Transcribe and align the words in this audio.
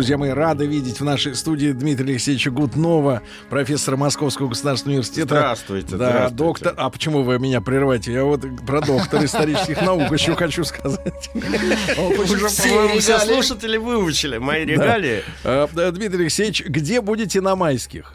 Друзья 0.00 0.16
мои, 0.16 0.30
рады 0.30 0.64
видеть 0.64 0.98
в 0.98 1.04
нашей 1.04 1.34
студии 1.34 1.72
Дмитрия 1.72 2.12
Алексеевича 2.12 2.50
Гутнова, 2.50 3.20
профессора 3.50 3.98
Московского 3.98 4.48
государственного 4.48 4.94
университета. 4.94 5.34
Здравствуйте, 5.34 5.88
Да, 5.90 5.96
здравствуйте. 6.08 6.34
доктор. 6.36 6.74
А 6.78 6.88
почему 6.88 7.22
вы 7.22 7.38
меня 7.38 7.60
прерываете? 7.60 8.10
Я 8.14 8.24
вот 8.24 8.40
про 8.66 8.80
доктора 8.80 9.26
исторических 9.26 9.82
наук 9.82 10.10
еще 10.10 10.34
хочу 10.36 10.64
сказать. 10.64 11.30
Все 12.98 13.18
слушатели 13.18 13.76
выучили 13.76 14.38
мои 14.38 14.64
регалии. 14.64 15.22
Да, 15.44 15.90
Дмитрий 15.90 16.22
Алексеевич, 16.22 16.64
где 16.64 17.02
будете 17.02 17.42
на 17.42 17.54
майских? 17.54 18.14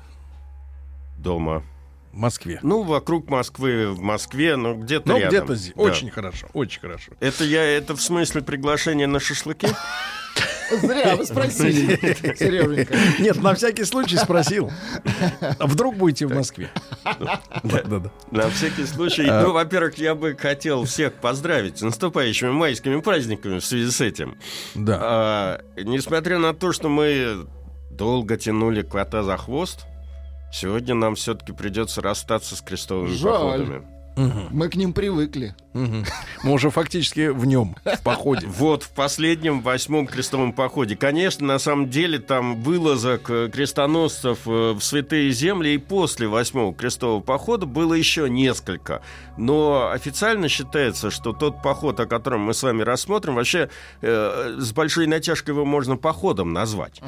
Дома. 1.20 1.62
В 2.14 2.18
Москве. 2.18 2.60
Ну, 2.64 2.82
вокруг 2.82 3.30
Москвы, 3.30 3.92
в 3.92 4.00
Москве, 4.00 4.56
ну, 4.56 4.74
где-то 4.74 5.10
Ну, 5.10 5.18
рядом. 5.18 5.30
где-то 5.30 5.56
здесь. 5.56 5.74
Да. 5.76 5.82
Очень 5.84 6.10
хорошо, 6.10 6.48
очень 6.54 6.80
хорошо. 6.82 7.12
Это 7.20 7.44
я, 7.44 7.62
это 7.62 7.94
в 7.94 8.02
смысле 8.02 8.42
приглашения 8.42 9.06
на 9.06 9.20
шашлыки? 9.20 9.68
Зря 10.72 11.16
вы 11.16 11.26
спросили, 11.26 11.96
Сереженька. 12.38 12.96
Нет, 13.20 13.42
на 13.42 13.54
всякий 13.54 13.84
случай 13.84 14.18
спросил. 14.18 14.72
А 15.60 15.68
Вдруг 15.68 15.96
будете 15.96 16.28
в 16.28 16.34
Москве? 16.34 16.70
Да, 17.64 17.82
да, 17.84 18.00
да. 18.00 18.12
На 18.32 18.50
всякий 18.50 18.86
случай. 18.86 19.28
А. 19.28 19.42
Ну, 19.42 19.52
во-первых, 19.54 19.98
я 19.98 20.16
бы 20.16 20.36
хотел 20.36 20.86
всех 20.86 21.14
поздравить 21.14 21.80
с 21.80 21.82
наступающими 21.82 22.50
майскими 22.50 23.00
праздниками 23.00 23.60
в 23.60 23.66
связи 23.66 23.90
с 23.92 24.02
этим. 24.02 24.38
Да. 24.76 25.00
А, 25.02 25.62
несмотря 25.78 26.40
на 26.40 26.54
то, 26.54 26.72
что 26.72 26.90
мы 26.90 27.48
долго 27.92 28.38
тянули 28.38 28.82
кота 28.82 29.24
за 29.24 29.38
хвост, 29.38 29.86
сегодня 30.52 30.96
нам 30.96 31.16
все-таки 31.16 31.54
придется 31.54 32.02
расстаться 32.02 32.56
с 32.56 32.62
крестовыми 32.62 33.14
Жаль. 33.16 33.32
походами. 33.32 33.95
Мгм, 34.16 34.48
Мы 34.52 34.70
к 34.70 34.76
ним 34.76 34.94
привыкли. 34.94 35.56
мгм. 35.74 36.06
Мы 36.44 36.52
уже 36.54 36.70
фактически 36.70 37.28
в 37.28 37.46
нем, 37.46 37.76
в 37.84 38.02
походе. 38.02 38.48
Вот 38.56 38.84
в 38.84 38.92
последнем 38.92 39.62
восьмом 39.62 40.08
крестовом 40.08 40.54
походе. 40.54 40.96
Конечно, 40.96 41.46
на 41.46 41.60
самом 41.60 41.90
деле 41.90 42.20
там 42.20 42.62
вылазок 42.64 43.30
э, 43.30 43.50
крестоносцев 43.52 44.40
э, 44.48 44.72
в 44.74 44.82
святые 44.82 45.32
земли 45.32 45.74
и 45.76 45.78
после 45.78 46.28
восьмого 46.28 46.74
крестового 46.74 47.20
похода 47.22 47.66
было 47.66 47.94
еще 47.94 48.30
несколько. 48.30 49.02
Но 49.38 49.90
официально 49.92 50.48
считается, 50.48 51.12
что 51.12 51.34
тот 51.34 51.62
поход, 51.62 52.00
о 52.00 52.06
котором 52.06 52.42
мы 52.42 52.54
с 52.54 52.64
вами 52.64 52.84
рассмотрим, 52.84 53.36
вообще 53.36 53.70
э, 54.02 54.56
с 54.60 54.72
большой 54.72 55.08
натяжкой 55.08 55.54
его 55.54 55.66
можно 55.66 55.98
походом 55.98 56.54
назвать. 56.54 57.02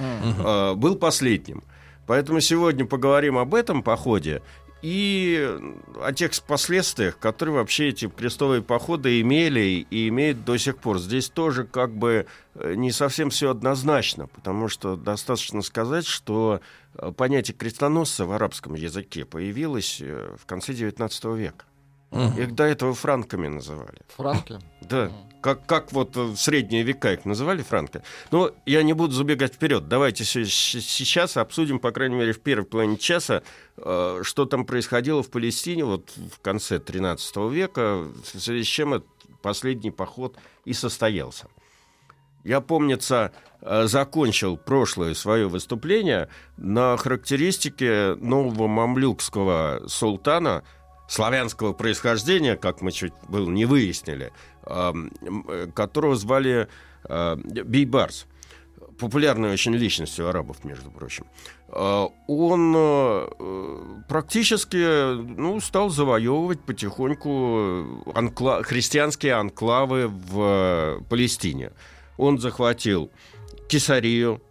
Э, 0.43 0.73
был 0.75 0.95
последним. 0.95 1.63
Поэтому 2.05 2.39
сегодня 2.39 2.85
поговорим 2.85 3.37
об 3.37 3.53
этом 3.53 3.83
походе 3.83 4.41
и 4.81 5.59
о 6.01 6.13
тех 6.13 6.31
последствиях, 6.43 7.17
которые 7.17 7.55
вообще 7.55 7.89
эти 7.89 8.07
крестовые 8.07 8.61
походы 8.61 9.19
имели 9.21 9.85
и 9.89 10.07
имеют 10.09 10.45
до 10.45 10.57
сих 10.57 10.77
пор. 10.77 10.99
Здесь 10.99 11.29
тоже 11.29 11.65
как 11.65 11.91
бы 11.91 12.27
э, 12.55 12.73
не 12.75 12.91
совсем 12.91 13.29
все 13.29 13.51
однозначно, 13.51 14.27
потому 14.27 14.67
что 14.67 14.95
достаточно 14.95 15.61
сказать, 15.61 16.05
что 16.05 16.61
э, 16.93 17.11
понятие 17.11 17.55
крестоносца 17.55 18.25
в 18.25 18.31
арабском 18.31 18.75
языке 18.75 19.25
появилось 19.25 19.99
э, 20.01 20.35
в 20.39 20.45
конце 20.45 20.73
XIX 20.73 21.37
века. 21.37 21.65
Мгм. 22.11 22.39
Их 22.39 22.55
до 22.55 22.63
этого 22.63 22.93
франками 22.93 23.47
называли. 23.47 23.99
Франки. 24.15 24.59
Да, 24.81 25.11
как, 25.41 25.65
как 25.65 25.91
вот 25.91 26.15
в 26.15 26.37
средние 26.37 26.83
века 26.83 27.13
их 27.13 27.25
называли 27.25 27.61
франко. 27.61 28.03
Но 28.31 28.51
я 28.65 28.83
не 28.83 28.93
буду 28.93 29.13
забегать 29.13 29.55
вперед. 29.55 29.87
Давайте 29.87 30.25
сейчас 30.25 31.37
обсудим, 31.37 31.79
по 31.79 31.91
крайней 31.91 32.15
мере, 32.15 32.33
в 32.33 32.39
первой 32.39 32.65
половине 32.65 32.97
часа, 32.97 33.43
э, 33.77 34.21
что 34.23 34.45
там 34.45 34.65
происходило 34.65 35.21
в 35.21 35.29
Палестине 35.29 35.85
вот 35.85 36.11
в 36.11 36.39
конце 36.41 36.79
13 36.79 37.49
века, 37.49 38.05
в 38.33 38.39
связи 38.39 38.63
с 38.63 38.67
чем 38.67 38.95
этот 38.95 39.07
последний 39.41 39.91
поход 39.91 40.37
и 40.65 40.73
состоялся. 40.73 41.47
Я, 42.43 42.61
помнится, 42.61 43.31
э, 43.61 43.87
закончил 43.87 44.57
прошлое 44.57 45.13
свое 45.13 45.47
выступление 45.47 46.29
на 46.55 46.95
характеристике 46.97 48.15
нового 48.15 48.67
мамлюкского 48.67 49.83
султана 49.87 50.63
славянского 51.07 51.73
происхождения, 51.73 52.55
как 52.55 52.81
мы 52.81 52.91
чуть 52.91 53.13
было 53.27 53.49
не 53.49 53.65
выяснили, 53.65 54.31
эм, 54.65 55.11
э, 55.47 55.67
которого 55.73 56.15
звали 56.15 56.67
э, 57.05 57.35
Бейбарс. 57.35 58.25
Популярной 58.99 59.51
очень 59.51 59.75
личностью 59.75 60.27
арабов, 60.27 60.63
между 60.63 60.89
прочим. 60.91 61.25
Э, 61.69 62.07
Он 62.27 64.03
практически 64.07 65.15
ну, 65.15 65.59
стал 65.59 65.89
завоевывать 65.89 66.59
потихоньку 66.61 68.03
анкла- 68.13 68.63
христианские 68.63 69.33
анклавы 69.33 70.07
в 70.07 71.03
Палестине. 71.09 71.71
Он 72.17 72.39
захватил 72.39 73.11
Кесарию, 73.67 74.41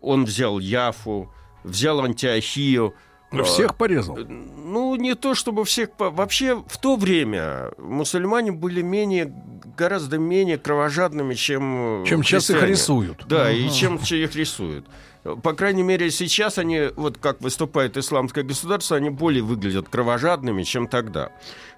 он 0.00 0.24
взял 0.24 0.58
Яфу, 0.58 1.32
взял 1.64 2.00
Антиохию. 2.00 2.94
Ну, 3.32 3.44
Всех 3.44 3.74
порезал. 3.76 4.16
Ну, 4.16 4.94
не 4.96 5.14
то 5.14 5.34
чтобы 5.34 5.64
всех... 5.64 5.90
Вообще, 5.98 6.62
в 6.66 6.78
то 6.78 6.96
время 6.96 7.72
мусульмане 7.76 8.52
были 8.52 8.82
менее, 8.82 9.32
гораздо 9.76 10.18
менее 10.18 10.58
кровожадными, 10.58 11.34
чем... 11.34 12.02
э, 12.02 12.06
Чем 12.06 12.22
сейчас 12.22 12.50
их 12.50 12.62
рисуют. 12.62 13.24
Да, 13.28 13.50
и 13.50 13.68
чем 13.70 13.98
че- 13.98 14.22
их 14.24 14.36
рисуют. 14.36 14.86
По 15.42 15.54
крайней 15.54 15.82
мере, 15.82 16.08
сейчас 16.12 16.56
они, 16.56 16.82
вот 16.94 17.18
как 17.18 17.40
выступает 17.40 17.96
исламское 17.96 18.44
государство, 18.44 18.96
они 18.96 19.10
более 19.10 19.42
выглядят 19.42 19.88
кровожадными, 19.88 20.62
чем 20.62 20.86
тогда. 20.86 21.30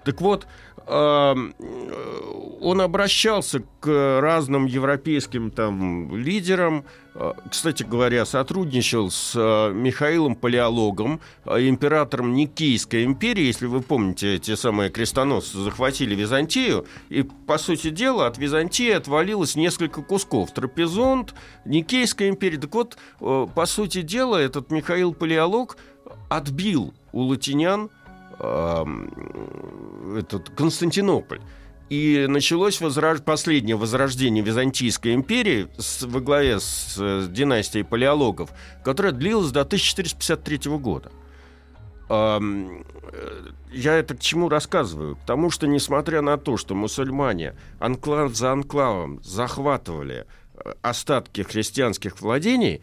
Так 0.05 0.21
вот, 0.21 0.45
он 0.91 2.81
обращался 2.81 3.61
к 3.79 4.19
разным 4.21 4.65
европейским 4.65 5.51
там 5.51 6.15
лидерам, 6.15 6.83
Э, 7.19 7.33
кстати 7.49 7.83
говоря, 7.83 8.25
сотрудничал 8.25 9.11
с 9.11 9.33
э, 9.35 9.73
Михаилом 9.73 10.35
Палеологом, 10.35 11.19
э, 11.45 11.67
императором 11.67 12.33
Никейской 12.33 13.03
империи, 13.03 13.43
если 13.43 13.65
вы 13.65 13.81
помните, 13.81 14.39
те 14.39 14.55
самые 14.55 14.89
крестоносцы 14.89 15.57
захватили 15.57 16.15
Византию, 16.15 16.85
и, 17.09 17.23
по 17.23 17.57
сути 17.57 17.89
дела, 17.89 18.27
от 18.27 18.37
Византии 18.37 18.91
отвалилось 18.91 19.55
несколько 19.57 20.01
кусков. 20.01 20.53
Трапезонд, 20.53 21.33
Никейская 21.65 22.29
империя. 22.29 22.57
Так 22.57 22.73
вот, 22.73 22.97
по 23.19 23.65
сути 23.65 24.01
дела, 24.01 24.37
этот 24.37 24.71
Михаил 24.71 25.13
Палеолог 25.13 25.77
отбил 26.29 26.93
у 27.11 27.23
латинян 27.23 27.89
этот 30.17 30.49
Константинополь. 30.51 31.41
И 31.89 32.27
началось 32.29 32.81
возрож- 32.81 33.21
последнее 33.23 33.75
возрождение 33.75 34.43
Византийской 34.43 35.15
империи 35.15 35.67
с- 35.79 36.03
во 36.03 36.19
главе 36.19 36.59
с 36.59 36.95
э, 36.99 37.25
династией 37.29 37.83
палеологов, 37.83 38.51
которая 38.83 39.11
длилась 39.11 39.51
до 39.51 39.61
1453 39.61 40.77
года. 40.77 41.11
Э, 42.09 42.39
Я 43.71 43.95
это 43.95 44.15
к 44.15 44.19
чему 44.19 44.49
рассказываю? 44.49 45.15
К 45.15 45.19
тому, 45.25 45.49
что 45.49 45.65
несмотря 45.67 46.21
на 46.21 46.37
то, 46.37 46.57
что 46.57 46.75
мусульмане 46.75 47.55
анклав 47.79 48.35
за 48.35 48.51
анклавом 48.51 49.19
захватывали 49.23 50.25
э, 50.55 50.73
остатки 50.83 51.41
христианских 51.41 52.21
владений, 52.21 52.81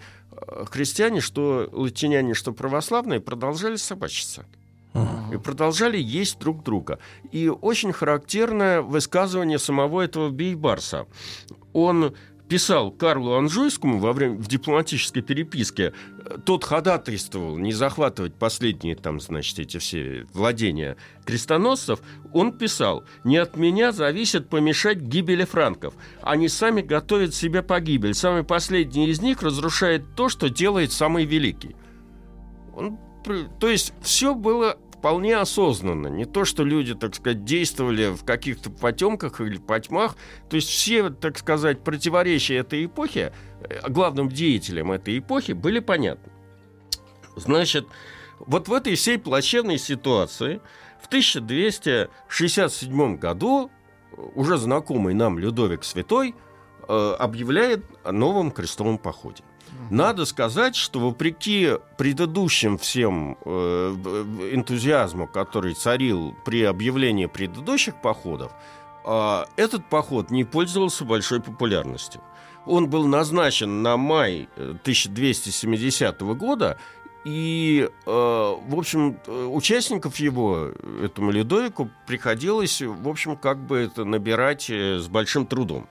христиане, 0.70 1.20
что 1.20 1.69
латиняне, 1.73 2.35
что 2.35 2.52
православные, 2.52 3.20
продолжали 3.20 3.76
собачиться 3.76 4.47
и 5.32 5.37
продолжали 5.37 5.99
есть 5.99 6.38
друг 6.38 6.62
друга. 6.62 6.99
И 7.32 7.49
очень 7.49 7.93
характерное 7.93 8.82
высказывание 8.82 9.58
самого 9.58 10.02
этого 10.02 10.31
Бейбарса. 10.31 11.06
Он 11.73 12.14
писал 12.49 12.90
Карлу 12.90 13.34
Анжуйскому 13.34 13.99
во 13.99 14.12
время 14.12 14.37
в 14.37 14.46
дипломатической 14.46 15.20
переписке, 15.20 15.93
э, 16.25 16.38
тот 16.44 16.64
ходатайствовал 16.64 17.56
не 17.58 17.73
захватывать 17.73 18.34
последние 18.34 18.94
там, 18.94 19.20
значит, 19.20 19.58
эти 19.58 19.78
все 19.78 20.26
владения 20.32 20.96
крестоносцев, 21.25 22.00
он 22.32 22.56
писал, 22.56 23.05
не 23.25 23.37
от 23.37 23.56
меня 23.56 23.93
зависит 23.93 24.49
помешать 24.49 24.99
гибели 24.99 25.44
франков. 25.44 25.94
Они 26.23 26.49
сами 26.49 26.82
готовят 26.82 27.34
себе 27.34 27.62
погибель. 27.62 28.14
Самый 28.14 28.44
последний 28.44 29.08
из 29.08 29.20
них 29.20 29.43
разрушает 29.43 30.14
то, 30.14 30.28
что 30.28 30.49
делает 30.49 30.93
самый 30.93 31.25
великий. 31.25 31.75
Он, 32.75 32.99
то 33.58 33.69
есть 33.69 33.93
все 34.02 34.34
было 34.34 34.78
вполне 35.06 35.37
осознанно. 35.37 36.08
Не 36.08 36.25
то, 36.25 36.44
что 36.44 36.64
люди, 36.64 36.97
так 36.97 37.14
сказать, 37.14 37.44
действовали 37.44 38.12
в 38.12 38.25
каких-то 38.25 38.70
потемках 38.70 39.41
или 39.41 39.56
потьмах. 39.56 40.17
То 40.50 40.56
есть 40.56 40.69
все, 40.69 41.11
так 41.11 41.38
сказать, 41.38 41.85
противоречия 41.85 42.56
этой 42.56 42.87
эпохи, 42.87 43.32
э, 43.61 43.88
главным 43.88 44.29
деятелям 44.29 44.91
этой 44.91 45.20
эпохи 45.20 45.53
были 45.53 45.79
понятны. 45.79 46.32
Значит, 47.37 47.87
вот 48.41 48.67
в 48.67 48.73
этой 48.73 48.97
всей 48.97 49.17
плачевной 49.17 49.79
ситуации 49.79 50.61
в 51.00 51.06
1267 51.06 53.17
году 53.17 53.70
уже 54.35 54.56
знакомый 54.56 55.14
нам 55.14 55.38
Людовик 55.38 55.85
Святой 55.85 56.35
э, 56.88 57.17
объявляет 57.17 57.85
о 58.02 58.11
новом 58.11 58.50
крестовом 58.50 58.99
походе. 58.99 59.44
Надо 59.90 60.25
сказать, 60.25 60.75
что 60.75 61.00
вопреки 61.00 61.73
предыдущим 61.96 62.76
всем 62.78 63.38
э, 63.44 63.49
энтузиазму, 64.52 65.26
который 65.26 65.75
царил 65.75 66.34
при 66.44 66.64
объявлении 66.64 67.26
предыдущих 67.26 68.00
походов, 68.00 68.52
э, 69.05 69.44
этот 69.56 69.88
поход 69.88 70.31
не 70.31 70.44
пользовался 70.44 71.05
большой 71.05 71.40
популярностью. 71.40 72.20
Он 72.67 72.90
был 72.90 73.06
назначен 73.06 73.82
на 73.82 73.96
май 73.96 74.49
1270 74.56 76.34
года, 76.34 76.78
и, 77.25 77.88
э, 77.88 78.08
в 78.08 78.78
общем, 78.78 79.19
участников 79.26 80.17
его, 80.19 80.70
этому 81.02 81.32
Ледовику, 81.32 81.90
приходилось, 82.06 82.81
в 82.81 83.08
общем, 83.08 83.37
как 83.37 83.58
бы 83.58 83.78
это 83.78 84.05
набирать 84.05 84.70
э, 84.70 84.99
с 85.00 85.08
большим 85.08 85.46
трудом. 85.46 85.88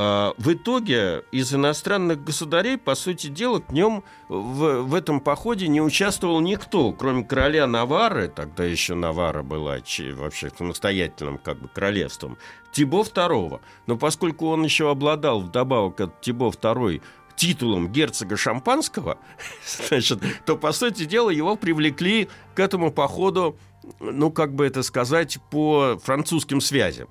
А, 0.00 0.32
в 0.38 0.52
итоге 0.52 1.24
из 1.32 1.52
иностранных 1.52 2.22
государей, 2.22 2.76
по 2.76 2.94
сути 2.94 3.26
дела, 3.26 3.58
к 3.58 3.72
нем 3.72 4.04
в, 4.28 4.82
в 4.82 4.94
этом 4.94 5.18
походе 5.18 5.66
не 5.66 5.80
участвовал 5.80 6.38
никто, 6.38 6.92
кроме 6.92 7.24
короля 7.24 7.66
Навары, 7.66 8.28
тогда 8.28 8.64
еще 8.64 8.94
Навара 8.94 9.42
была 9.42 9.78
вообще 10.14 10.50
самостоятельным 10.56 11.38
как 11.38 11.60
бы 11.60 11.66
королевством, 11.66 12.38
Тибо 12.70 13.00
II. 13.00 13.60
Но 13.88 13.96
поскольку 13.96 14.46
он 14.46 14.62
еще 14.62 14.88
обладал 14.88 15.40
вдобавок 15.40 16.00
от 16.00 16.20
Тибо 16.20 16.50
II 16.50 17.02
титулом 17.34 17.88
герцога 17.88 18.36
Шампанского, 18.36 19.18
значит, 19.88 20.20
то, 20.46 20.56
по 20.56 20.70
сути 20.70 21.06
дела, 21.06 21.30
его 21.30 21.56
привлекли 21.56 22.28
к 22.54 22.60
этому 22.60 22.92
походу, 22.92 23.58
ну, 23.98 24.30
как 24.30 24.54
бы 24.54 24.64
это 24.64 24.84
сказать, 24.84 25.40
по 25.50 25.98
французским 26.00 26.60
связям 26.60 27.08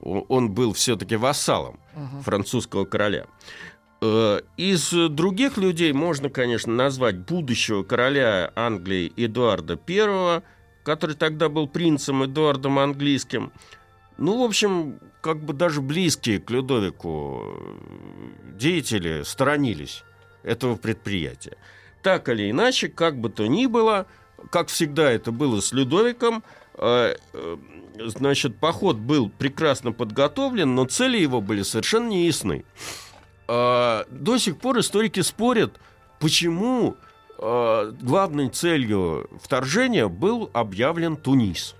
он 0.00 0.50
был 0.50 0.72
все-таки 0.72 1.16
вассалом 1.16 1.80
uh-huh. 1.94 2.22
французского 2.22 2.84
короля. 2.84 3.26
Э, 4.00 4.40
из 4.56 4.90
других 4.90 5.58
людей 5.58 5.92
можно, 5.92 6.30
конечно, 6.30 6.72
назвать 6.72 7.18
будущего 7.18 7.82
короля 7.82 8.50
Англии 8.56 9.12
Эдуарда 9.16 9.78
I, 9.88 10.42
который 10.84 11.16
тогда 11.16 11.48
был 11.48 11.68
принцем 11.68 12.24
Эдуардом 12.24 12.78
Английским. 12.78 13.52
Ну, 14.16 14.42
в 14.42 14.42
общем, 14.42 14.98
как 15.20 15.42
бы 15.42 15.52
даже 15.52 15.80
близкие 15.80 16.40
к 16.40 16.50
Людовику 16.50 17.44
деятели 18.54 19.22
сторонились 19.22 20.04
этого 20.42 20.76
предприятия. 20.76 21.56
Так 22.02 22.28
или 22.28 22.50
иначе, 22.50 22.88
как 22.88 23.18
бы 23.18 23.28
то 23.28 23.46
ни 23.46 23.66
было, 23.66 24.06
как 24.50 24.68
всегда 24.68 25.10
это 25.10 25.32
было 25.32 25.60
с 25.60 25.72
Людовиком, 25.72 26.38
э, 26.38 26.42
э, 26.42 26.59
значит, 26.80 28.56
поход 28.56 28.96
был 28.96 29.30
прекрасно 29.30 29.92
подготовлен, 29.92 30.74
но 30.74 30.84
цели 30.86 31.18
его 31.18 31.40
были 31.40 31.62
совершенно 31.62 32.08
неясны. 32.08 32.64
А, 33.48 34.06
до 34.10 34.38
сих 34.38 34.58
пор 34.58 34.80
историки 34.80 35.20
спорят, 35.20 35.78
почему 36.18 36.96
а, 37.38 37.90
главной 38.00 38.48
целью 38.48 39.28
вторжения 39.42 40.08
был 40.08 40.50
объявлен 40.52 41.16
Тунис. 41.16 41.74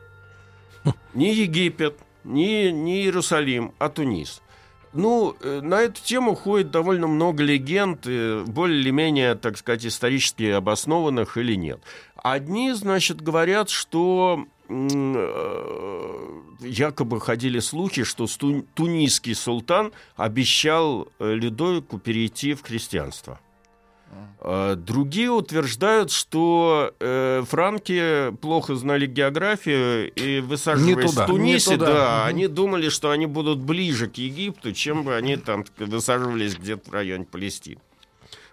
Не 1.14 1.34
Египет, 1.34 1.98
не, 2.24 2.72
не 2.72 3.02
Иерусалим, 3.02 3.72
а 3.78 3.88
Тунис. 3.88 4.42
Ну, 4.92 5.36
э, 5.40 5.60
на 5.60 5.82
эту 5.82 6.02
тему 6.02 6.34
ходит 6.34 6.72
довольно 6.72 7.06
много 7.06 7.44
легенд, 7.44 8.00
э, 8.06 8.42
более 8.44 8.80
или 8.80 8.90
менее, 8.90 9.36
так 9.36 9.56
сказать, 9.56 9.86
исторически 9.86 10.50
обоснованных 10.50 11.36
или 11.36 11.54
нет. 11.54 11.80
Одни, 12.16 12.72
значит, 12.72 13.20
говорят, 13.20 13.70
что 13.70 14.46
Э, 14.58 14.59
якобы 16.60 17.20
ходили 17.20 17.58
слухи, 17.58 18.04
что 18.04 18.26
тунисский 18.74 19.34
султан 19.34 19.92
обещал 20.16 21.08
э, 21.18 21.34
Людовику 21.34 21.98
перейти 21.98 22.54
в 22.54 22.62
христианство. 22.62 23.40
А 24.40 24.74
другие 24.74 25.30
утверждают, 25.30 26.10
что 26.10 26.92
э, 26.98 27.44
франки 27.48 28.32
плохо 28.40 28.74
знали 28.74 29.06
географию 29.06 30.10
и 30.12 30.40
высаживаясь 30.40 31.14
в 31.14 31.26
Тунисе, 31.26 31.76
да, 31.76 32.22
угу. 32.22 32.28
они 32.28 32.48
думали, 32.48 32.88
что 32.88 33.10
они 33.10 33.26
будут 33.26 33.60
ближе 33.60 34.08
к 34.08 34.16
Египту, 34.16 34.72
чем 34.72 35.04
бы 35.04 35.14
они 35.14 35.36
там 35.36 35.64
высаживались 35.78 36.56
где-то 36.56 36.90
в 36.90 36.92
районе 36.92 37.24
Палестины. 37.24 37.80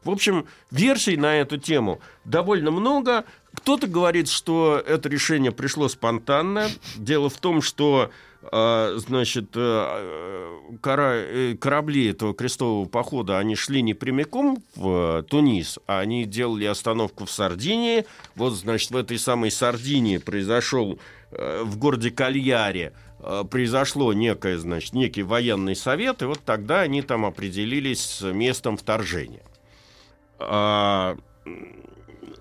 В 0.07 0.11
общем, 0.11 0.47
версий 0.71 1.17
на 1.17 1.35
эту 1.35 1.57
тему 1.57 1.99
довольно 2.23 2.71
много. 2.71 3.25
Кто-то 3.53 3.87
говорит, 3.87 4.29
что 4.29 4.81
это 4.85 5.09
решение 5.09 5.51
пришло 5.51 5.89
спонтанно. 5.89 6.69
Дело 6.95 7.29
в 7.29 7.37
том, 7.37 7.61
что 7.61 8.09
а, 8.43 8.95
значит, 8.97 9.49
э, 9.55 10.59
э, 10.81 11.55
корабли 11.59 12.07
этого 12.07 12.33
крестового 12.33 12.87
похода, 12.87 13.37
они 13.37 13.55
шли 13.55 13.81
не 13.81 13.93
прямиком 13.93 14.63
в 14.75 15.23
Тунис, 15.23 15.79
а 15.87 15.99
они 15.99 16.23
делали 16.23 16.65
остановку 16.65 17.25
в 17.25 17.31
Сардинии. 17.31 18.05
Вот, 18.35 18.53
значит, 18.53 18.91
в 18.91 18.95
этой 18.95 19.19
самой 19.19 19.51
Сардинии 19.51 20.19
произошел 20.19 20.99
э, 21.31 21.63
в 21.63 21.77
городе 21.77 22.11
Кальяре 22.11 22.93
произошло 23.49 24.13
некое, 24.13 24.59
значит, 24.59 24.93
некий 24.93 25.23
военный 25.23 25.75
совет, 25.75 26.21
и 26.21 26.25
вот 26.25 26.39
тогда 26.45 26.81
они 26.81 27.01
там 27.01 27.25
определились 27.25 27.99
с 27.99 28.21
местом 28.31 28.77
вторжения. 28.77 29.41
А, 30.39 31.17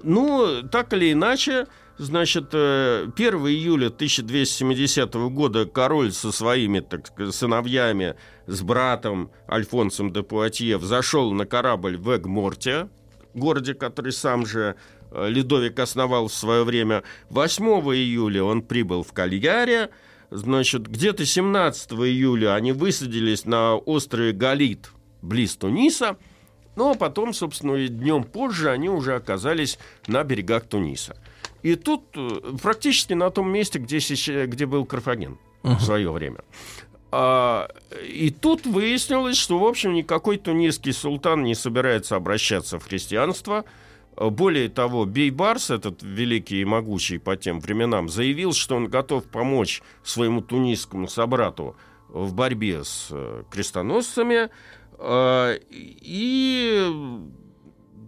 ну, 0.02 0.62
так 0.70 0.92
или 0.92 1.12
иначе, 1.12 1.66
значит, 1.98 2.54
1 2.54 2.54
э, 2.54 3.08
июля 3.16 3.86
1270 3.86 5.14
года 5.14 5.66
король 5.66 6.12
со 6.12 6.32
своими 6.32 6.80
так 6.80 7.12
сыновьями, 7.32 8.16
с 8.46 8.62
братом 8.62 9.30
Альфонсом 9.50 10.12
де 10.12 10.22
Пуатье 10.22 10.78
зашел 10.78 11.32
на 11.32 11.46
корабль 11.46 11.96
в 11.96 12.14
Эгморте, 12.14 12.88
городе, 13.34 13.74
который 13.74 14.12
сам 14.12 14.46
же 14.46 14.76
э, 15.10 15.28
Ледовик 15.28 15.78
основал 15.78 16.28
в 16.28 16.34
свое 16.34 16.64
время. 16.64 17.02
8 17.30 17.64
июля 17.64 18.44
он 18.44 18.62
прибыл 18.62 19.02
в 19.02 19.12
Кальяре, 19.12 19.90
значит, 20.30 20.86
где-то 20.86 21.24
17 21.24 21.92
июля 21.92 22.54
они 22.54 22.72
высадились 22.72 23.46
на 23.46 23.76
острове 23.76 24.32
Галит, 24.32 24.90
близ 25.22 25.56
Туниса– 25.56 26.18
ну, 26.76 26.92
а 26.92 26.94
потом, 26.94 27.32
собственно, 27.32 27.88
днем 27.88 28.22
позже 28.22 28.70
они 28.70 28.88
уже 28.88 29.14
оказались 29.14 29.78
на 30.06 30.22
берегах 30.22 30.66
Туниса. 30.66 31.16
И 31.62 31.74
тут 31.74 32.04
э, 32.14 32.28
практически 32.62 33.14
на 33.14 33.30
том 33.30 33.50
месте, 33.50 33.78
где, 33.78 33.98
сейчас, 33.98 34.46
где 34.46 34.66
был 34.66 34.84
Карфаген 34.84 35.38
uh-huh. 35.62 35.76
в 35.76 35.82
свое 35.82 36.10
время. 36.12 36.40
А, 37.10 37.68
и 38.06 38.30
тут 38.30 38.66
выяснилось, 38.66 39.36
что, 39.36 39.58
в 39.58 39.64
общем, 39.64 39.94
никакой 39.94 40.36
тунисский 40.36 40.92
султан 40.92 41.42
не 41.44 41.54
собирается 41.54 42.16
обращаться 42.16 42.78
в 42.78 42.84
христианство. 42.84 43.64
Более 44.16 44.68
того, 44.68 45.04
Бейбарс, 45.04 45.70
этот 45.70 46.02
великий 46.02 46.62
и 46.62 46.64
могучий 46.64 47.18
по 47.18 47.36
тем 47.36 47.60
временам, 47.60 48.08
заявил, 48.08 48.52
что 48.52 48.76
он 48.76 48.88
готов 48.88 49.24
помочь 49.24 49.82
своему 50.02 50.40
тунисскому 50.40 51.08
собрату 51.08 51.76
в 52.08 52.32
борьбе 52.34 52.84
с 52.84 53.08
э, 53.10 53.42
крестоносцами. 53.50 54.50
А, 54.98 55.54
и 55.70 57.20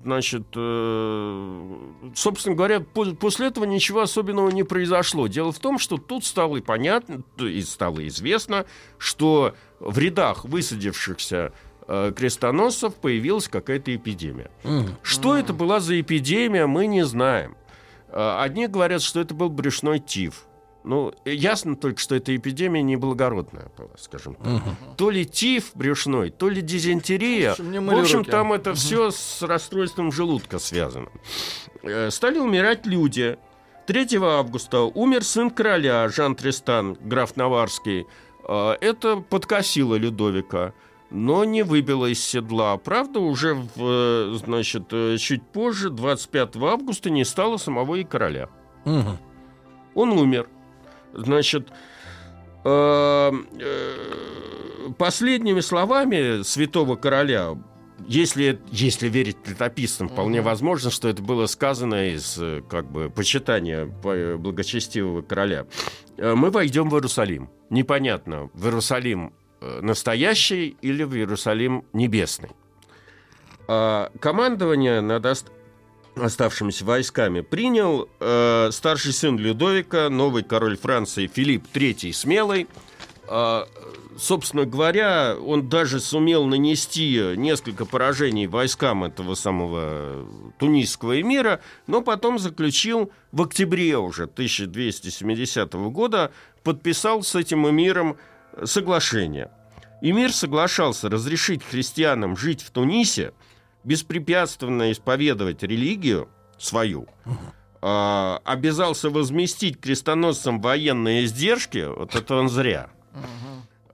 значит, 0.05 0.47
э, 0.57 1.79
собственно 2.15 2.55
говоря, 2.55 2.81
после 2.81 3.49
этого 3.49 3.65
ничего 3.65 4.01
особенного 4.01 4.49
не 4.51 4.63
произошло. 4.63 5.27
Дело 5.27 5.53
в 5.53 5.59
том, 5.59 5.79
что 5.79 5.99
тут 5.99 6.25
стало 6.25 6.57
и 6.57 6.61
понятно, 6.61 7.23
и 7.39 7.61
стало 7.63 8.07
известно, 8.09 8.65
что 8.97 9.55
в 9.81 9.99
рядах 9.99 10.45
высадившихся 10.45 11.53
э, 11.87 12.13
крестоносцев 12.17 12.95
появилась 12.95 13.49
какая-то 13.49 13.95
эпидемия. 13.95 14.51
Mm. 14.65 14.91
Что 15.03 15.37
mm. 15.37 15.41
это 15.41 15.53
была 15.53 15.81
за 15.81 16.01
эпидемия, 16.01 16.67
мы 16.67 16.87
не 16.87 17.05
знаем. 17.05 17.57
Э, 18.09 18.39
одни 18.41 18.67
говорят, 18.67 19.03
что 19.03 19.21
это 19.21 19.35
был 19.35 19.51
брюшной 19.51 19.99
тиф. 19.99 20.48
Ну, 20.89 21.13
ясно 21.27 21.77
только, 21.77 22.01
что 22.01 22.15
эта 22.15 22.35
эпидемия 22.35 22.81
неблагородная 22.81 23.71
была, 23.77 23.91
скажем 23.99 24.37
так. 24.37 24.47
Угу. 24.47 24.95
То 24.97 25.11
ли 25.11 25.27
тиф 25.27 25.73
брюшной, 25.75 26.31
то 26.31 26.49
ли 26.49 26.63
дизентерия. 26.63 27.51
В 27.51 27.61
общем, 27.61 27.87
в 27.87 27.99
общем 27.99 28.25
там 28.25 28.55
это 28.55 28.71
угу. 28.71 28.79
все 28.79 29.11
с 29.11 29.43
расстройством 29.43 30.11
желудка 30.11 30.59
связано. 30.59 31.11
Э, 31.83 32.11
стали 32.11 32.39
умирать 32.39 32.87
люди. 32.87 33.37
3 33.87 34.17
августа 34.17 34.81
умер 34.81 35.25
сын 35.25 35.51
короля 35.51 36.09
Жан 36.09 36.35
Тристан, 36.35 36.97
граф 37.03 37.37
Наварский. 37.37 38.07
Э, 38.49 38.77
это 38.81 39.19
подкосило 39.19 39.95
Людовика, 39.95 40.73
но 41.11 41.45
не 41.45 41.65
выбило 41.65 42.07
из 42.07 42.25
седла. 42.25 42.79
Правда, 42.79 43.21
уже, 43.21 43.53
в, 43.53 43.69
э, 43.77 44.39
значит, 44.43 44.89
чуть 45.21 45.43
позже, 45.43 45.91
25 45.91 46.57
августа, 46.57 47.11
не 47.11 47.27
стало 47.27 47.59
самого 47.59 47.97
и 47.97 48.05
короля. 48.05 48.49
Угу. 48.87 49.19
Он 49.95 50.13
умер. 50.13 50.49
Значит, 51.13 51.69
э, 52.65 53.33
э, 53.61 54.91
последними 54.99 55.61
словами 55.61 56.43
святого 56.43 56.97
короля, 56.97 57.57
если, 58.07 58.61
если 58.71 59.09
верить 59.09 59.37
летописцам, 59.47 60.09
вполне 60.09 60.41
возможно, 60.41 60.91
что 60.91 61.09
это 61.09 61.23
было 61.23 61.47
сказано 61.47 62.11
из 62.11 62.37
э, 62.39 62.63
как 62.69 62.91
бы 62.91 63.11
почитания 63.11 63.87
по- 63.87 64.37
благочестивого 64.39 65.23
короля. 65.23 65.67
Мы 66.17 66.51
войдем 66.51 66.91
в 66.91 66.95
Иерусалим. 66.95 67.51
Непонятно, 67.71 68.51
в 68.55 68.67
Иерусалим 68.67 69.33
настоящий 69.61 70.77
или 70.83 71.03
в 71.03 71.15
Иерусалим 71.15 71.85
небесный. 71.93 72.51
А 73.67 74.11
командование 74.21 75.01
над 75.01 75.27
оставшимися 76.23 76.85
войсками 76.85 77.41
принял 77.41 78.09
э, 78.21 78.71
старший 78.73 79.13
сын 79.13 79.39
Людовика, 79.39 80.09
новый 80.09 80.43
король 80.43 80.77
Франции 80.77 81.27
Филипп 81.27 81.65
III 81.75 82.13
Смелый. 82.13 82.67
А, 83.27 83.67
собственно 84.19 84.65
говоря, 84.65 85.37
он 85.37 85.69
даже 85.69 86.01
сумел 86.01 86.47
нанести 86.47 87.35
несколько 87.37 87.85
поражений 87.85 88.47
войскам 88.47 89.05
этого 89.05 89.35
самого 89.35 90.27
тунисского 90.59 91.21
эмира, 91.21 91.61
но 91.87 92.01
потом 92.01 92.39
заключил 92.39 93.13
в 93.33 93.43
октябре 93.43 93.97
уже 93.99 94.25
1270 94.25 95.73
года, 95.75 96.33
подписал 96.63 97.23
с 97.23 97.35
этим 97.35 97.69
эмиром 97.69 98.17
соглашение. 98.65 99.51
Эмир 100.01 100.33
соглашался 100.33 101.09
разрешить 101.09 101.63
христианам 101.65 102.37
жить 102.37 102.63
в 102.63 102.71
Тунисе, 102.71 103.33
беспрепятственно 103.85 104.93
исповедовать 104.93 105.63
религию 105.63 106.29
свою, 106.59 107.07
а, 107.81 108.41
обязался 108.45 109.11
возместить 109.11 109.81
крестоносцам 109.81 110.61
военные 110.61 111.25
издержки, 111.25 111.87
вот 111.87 112.15
это 112.15 112.35
он 112.37 112.49
зря, 112.49 112.91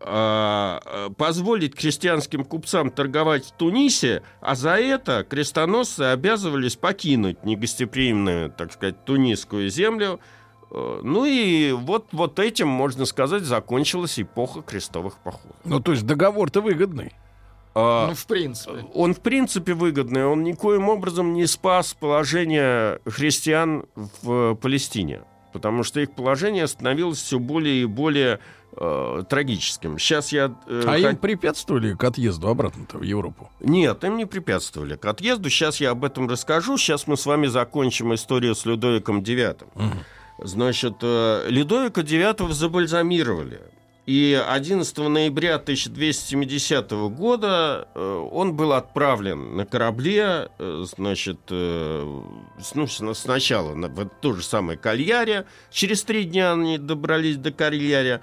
а, 0.00 1.10
позволить 1.16 1.74
крестьянским 1.74 2.44
купцам 2.44 2.90
торговать 2.90 3.46
в 3.46 3.52
Тунисе, 3.52 4.22
а 4.40 4.54
за 4.54 4.76
это 4.76 5.24
крестоносцы 5.24 6.02
обязывались 6.02 6.76
покинуть 6.76 7.44
негостеприимную, 7.44 8.50
так 8.50 8.72
сказать, 8.72 9.04
тунисскую 9.04 9.70
землю. 9.70 10.20
Э, 10.70 11.00
Ну 11.02 11.24
и 11.24 11.72
вот, 11.72 12.08
вот 12.12 12.38
этим, 12.38 12.68
можно 12.68 13.06
сказать, 13.06 13.44
закончилась 13.44 14.18
эпоха 14.18 14.60
крестовых 14.60 15.18
походов. 15.18 15.56
Ну, 15.64 15.80
то 15.80 15.92
есть 15.92 16.04
договор-то 16.04 16.60
выгодный. 16.60 17.12
А, 17.74 18.08
Ну, 18.08 18.14
в 18.14 18.26
принципе. 18.26 18.84
он 18.94 19.14
в 19.14 19.20
принципе 19.20 19.74
выгодный, 19.74 20.24
он 20.26 20.44
никоим 20.44 20.88
образом 20.88 21.32
не 21.32 21.46
спас 21.46 21.94
положение 21.94 23.00
христиан 23.06 23.84
в 24.22 24.54
Палестине, 24.54 25.22
потому 25.52 25.82
что 25.82 26.00
их 26.00 26.14
положение 26.14 26.68
становилось 26.68 27.18
все 27.20 27.38
более 27.38 27.82
и 27.82 27.84
более 27.86 28.38
э, 28.76 29.22
трагическим. 29.28 29.98
Сейчас 29.98 30.30
я... 30.32 30.54
э, 30.68 30.82
А 30.86 30.98
хот- 30.98 31.10
им 31.10 31.16
препятствовали 31.16 31.94
к 31.94 32.04
отъезду 32.04 32.48
обратно-то 32.48 32.98
в 32.98 33.02
Европу? 33.02 33.50
Нет, 33.60 34.04
им 34.04 34.16
не 34.18 34.26
препятствовали 34.26 34.96
к 34.96 35.04
отъезду. 35.06 35.50
Сейчас 35.50 35.80
я 35.80 35.90
об 35.90 36.04
этом 36.04 36.28
расскажу. 36.28 36.76
Сейчас 36.78 37.06
мы 37.08 37.16
с 37.16 37.26
вами 37.26 37.46
закончим 37.48 38.14
историю 38.14 38.54
с 38.54 38.64
Людовиком 38.66 39.20
IX. 39.20 39.56
Значит, 40.42 40.94
э, 41.02 41.46
Людовика 41.48 42.00
IX 42.02 42.52
забальзамировали. 42.52 43.60
И 44.06 44.34
11 44.34 44.98
ноября 44.98 45.54
1270 45.54 46.90
года 46.90 47.88
э, 47.94 48.28
он 48.32 48.54
был 48.54 48.74
отправлен 48.74 49.56
на 49.56 49.64
корабле, 49.64 50.50
э, 50.58 50.84
значит, 50.84 51.38
э, 51.48 52.22
ну, 52.74 52.86
сначала 52.86 53.74
на 53.74 53.88
в 53.88 54.04
то 54.20 54.34
же 54.34 54.42
самое 54.42 54.76
Кальяре. 54.76 55.46
Через 55.70 56.02
три 56.02 56.24
дня 56.24 56.52
они 56.52 56.76
добрались 56.76 57.38
до 57.38 57.50
Кальяре. 57.50 58.20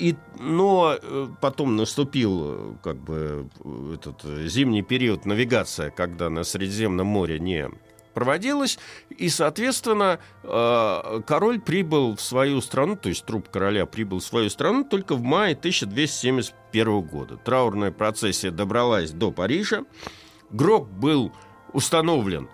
И, 0.00 0.16
но 0.38 0.98
потом 1.42 1.76
наступил 1.76 2.78
как 2.82 2.96
бы 2.96 3.46
этот 3.92 4.22
зимний 4.48 4.82
период 4.82 5.26
навигация, 5.26 5.90
когда 5.90 6.30
на 6.30 6.42
Средиземном 6.42 7.06
море 7.06 7.38
не 7.38 7.68
проводилась, 8.14 8.78
и, 9.10 9.28
соответственно, 9.28 10.18
э, 10.42 11.20
король 11.26 11.60
прибыл 11.60 12.16
в 12.16 12.20
свою 12.20 12.60
страну, 12.60 12.96
то 12.96 13.08
есть 13.08 13.24
труп 13.24 13.48
короля 13.48 13.86
прибыл 13.86 14.18
в 14.20 14.24
свою 14.24 14.50
страну 14.50 14.84
только 14.84 15.14
в 15.14 15.22
мае 15.22 15.54
1271 15.54 17.00
года. 17.02 17.36
Траурная 17.36 17.90
процессия 17.92 18.50
добралась 18.50 19.10
до 19.12 19.30
Парижа, 19.30 19.84
гроб 20.50 20.88
был 20.88 21.32
установлен 21.72 22.48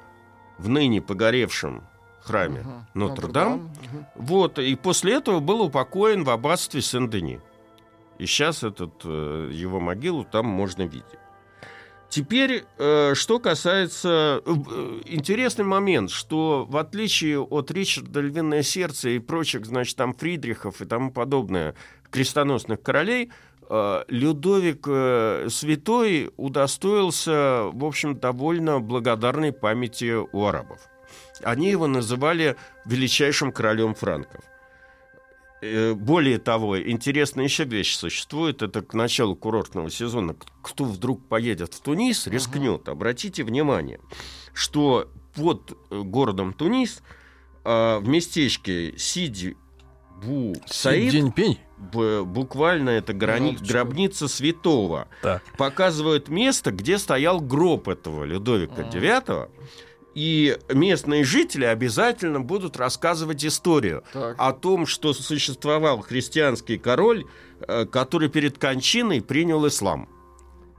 в 0.59 0.69
ныне 0.69 1.01
погоревшем 1.03 1.83
храме 2.21 2.61
Мгм. 2.61 2.87
Нотр-Дам, 2.95 3.53
Мгм. 3.55 4.07
вот, 4.17 4.59
и 4.59 4.75
после 4.75 5.15
этого 5.15 5.41
был 5.41 5.63
упокоен 5.63 6.25
в 6.25 6.31
аббатстве 6.31 6.83
Сен-Дени. 6.83 7.41
И 8.19 8.27
сейчас 8.27 8.63
этот, 8.65 9.03
э, 9.05 9.51
его 9.53 9.79
могилу 9.79 10.25
там 10.25 10.47
можно 10.47 10.83
видеть. 10.83 11.05
Теперь, 12.09 12.65
э, 12.79 13.15
что 13.15 13.39
касается... 13.39 14.43
э, 14.45 15.01
Интересный 15.07 15.65
момент, 15.65 16.11
что 16.11 16.65
в 16.69 16.77
отличие 16.77 17.41
от 17.41 17.71
Ричарда 17.71 18.21
Львиное 18.21 18.63
Сердце 18.63 19.11
и 19.11 19.19
прочих, 19.19 19.67
значит, 19.67 19.97
там 19.97 20.15
Фридрихов 20.15 20.81
и 20.81 20.85
тому 20.85 21.11
подобное, 21.11 21.75
крестоносных 22.11 22.81
королей, 22.81 23.31
э, 23.69 24.05
Людовик 24.09 24.87
Святой 25.53 26.31
удостоился, 26.37 27.65
в 27.73 27.85
общем, 27.85 28.19
довольно 28.19 28.81
благодарной 28.81 29.53
памяти 29.53 30.15
у 30.15 30.47
арабов. 30.47 30.81
Они 31.43 31.71
его 31.71 31.87
называли 31.87 32.57
величайшим 32.85 33.53
королем 33.53 33.95
франков. 33.95 34.43
Э, 35.63 35.95
Более 35.95 36.39
того, 36.39 36.81
интересная 36.81 37.45
еще 37.45 37.65
вещь 37.65 37.97
существует. 37.97 38.63
Это 38.63 38.83
к 38.83 38.95
началу 38.95 39.35
курортного 39.37 39.91
сезона. 39.91 40.37
Кто 40.63 40.85
вдруг 40.85 41.27
поедет 41.27 41.75
в 41.75 41.81
Тунис, 41.81 42.27
рискнет. 42.27 42.89
Обратите 42.89 43.43
внимание, 43.45 44.01
что 44.53 45.09
под 45.35 45.77
э, 45.91 46.01
городом 46.03 46.53
Тунис 46.53 47.03
а, 47.65 47.99
в 48.01 48.09
местечке 48.09 48.95
Сиди 48.97 49.57
Бу 50.23 50.55
Саид 50.67 51.25
буквально 52.25 52.91
это 52.91 53.13
грани- 53.13 53.59
гробница 53.61 54.29
святого 54.29 55.09
Так. 55.23 55.43
показывают 55.59 56.29
место, 56.29 56.71
где 56.71 56.97
стоял 56.99 57.41
гроб 57.41 57.89
этого 57.89 58.25
Людовика. 58.25 58.83
IX, 58.83 59.51
и 60.17 60.57
местные 60.73 61.25
жители 61.25 61.67
обязательно 61.67 62.41
будут 62.41 62.79
рассказывать 62.79 63.45
историю 63.45 64.03
Так. 64.15 64.35
о 64.39 64.53
том, 64.55 64.87
что 64.87 65.13
существовал 65.13 66.01
христианский 66.01 66.79
король, 66.79 67.27
э, 67.61 67.85
который 67.85 68.31
перед 68.31 68.57
кончиной 68.57 69.21
принял 69.21 69.67
ислам. 69.69 70.09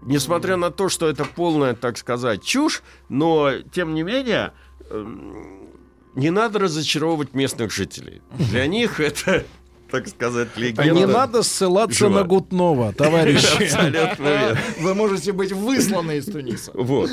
Несмотря 0.01 0.58
на 0.58 0.72
то, 0.72 0.89
что 0.89 1.08
это 1.08 1.24
полная, 1.24 1.75
так 1.75 2.00
сказать, 2.00 2.44
чушь, 2.44 2.82
но, 3.10 3.51
тем 3.72 3.94
не 3.94 4.01
менее, 4.01 4.53
эм, 4.89 5.70
не 6.15 6.32
надо 6.32 6.58
разочаровывать 6.58 7.36
местных 7.36 7.72
жителей. 7.72 8.24
Для 8.39 8.65
них 8.75 9.00
это, 9.00 9.44
так 9.91 10.08
сказать, 10.08 10.50
легенда. 10.58 10.91
не 10.94 11.06
надо 11.06 11.44
ссылаться 11.44 11.96
жива. 12.00 12.22
на 12.22 12.24
Гутнова, 12.24 12.91
товарищи. 12.94 13.63
Абсолютно 13.63 14.24
верно. 14.24 14.60
Вы 14.79 14.96
можете 14.96 15.32
быть 15.32 15.51
высланы 15.51 16.17
из 16.17 16.25
Туниса. 16.25 16.72
Вот. 16.74 17.12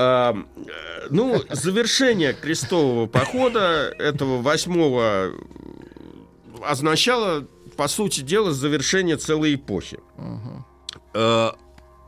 А, 0.00 0.36
ну, 1.10 1.42
завершение 1.50 2.32
крестового 2.32 3.08
похода 3.08 3.92
этого 3.98 4.40
восьмого 4.40 5.02
э, 5.02 5.32
означало, 6.62 7.48
по 7.76 7.88
сути 7.88 8.20
дела, 8.20 8.52
завершение 8.52 9.16
целой 9.16 9.56
эпохи. 9.56 9.98
Э, 11.14 11.50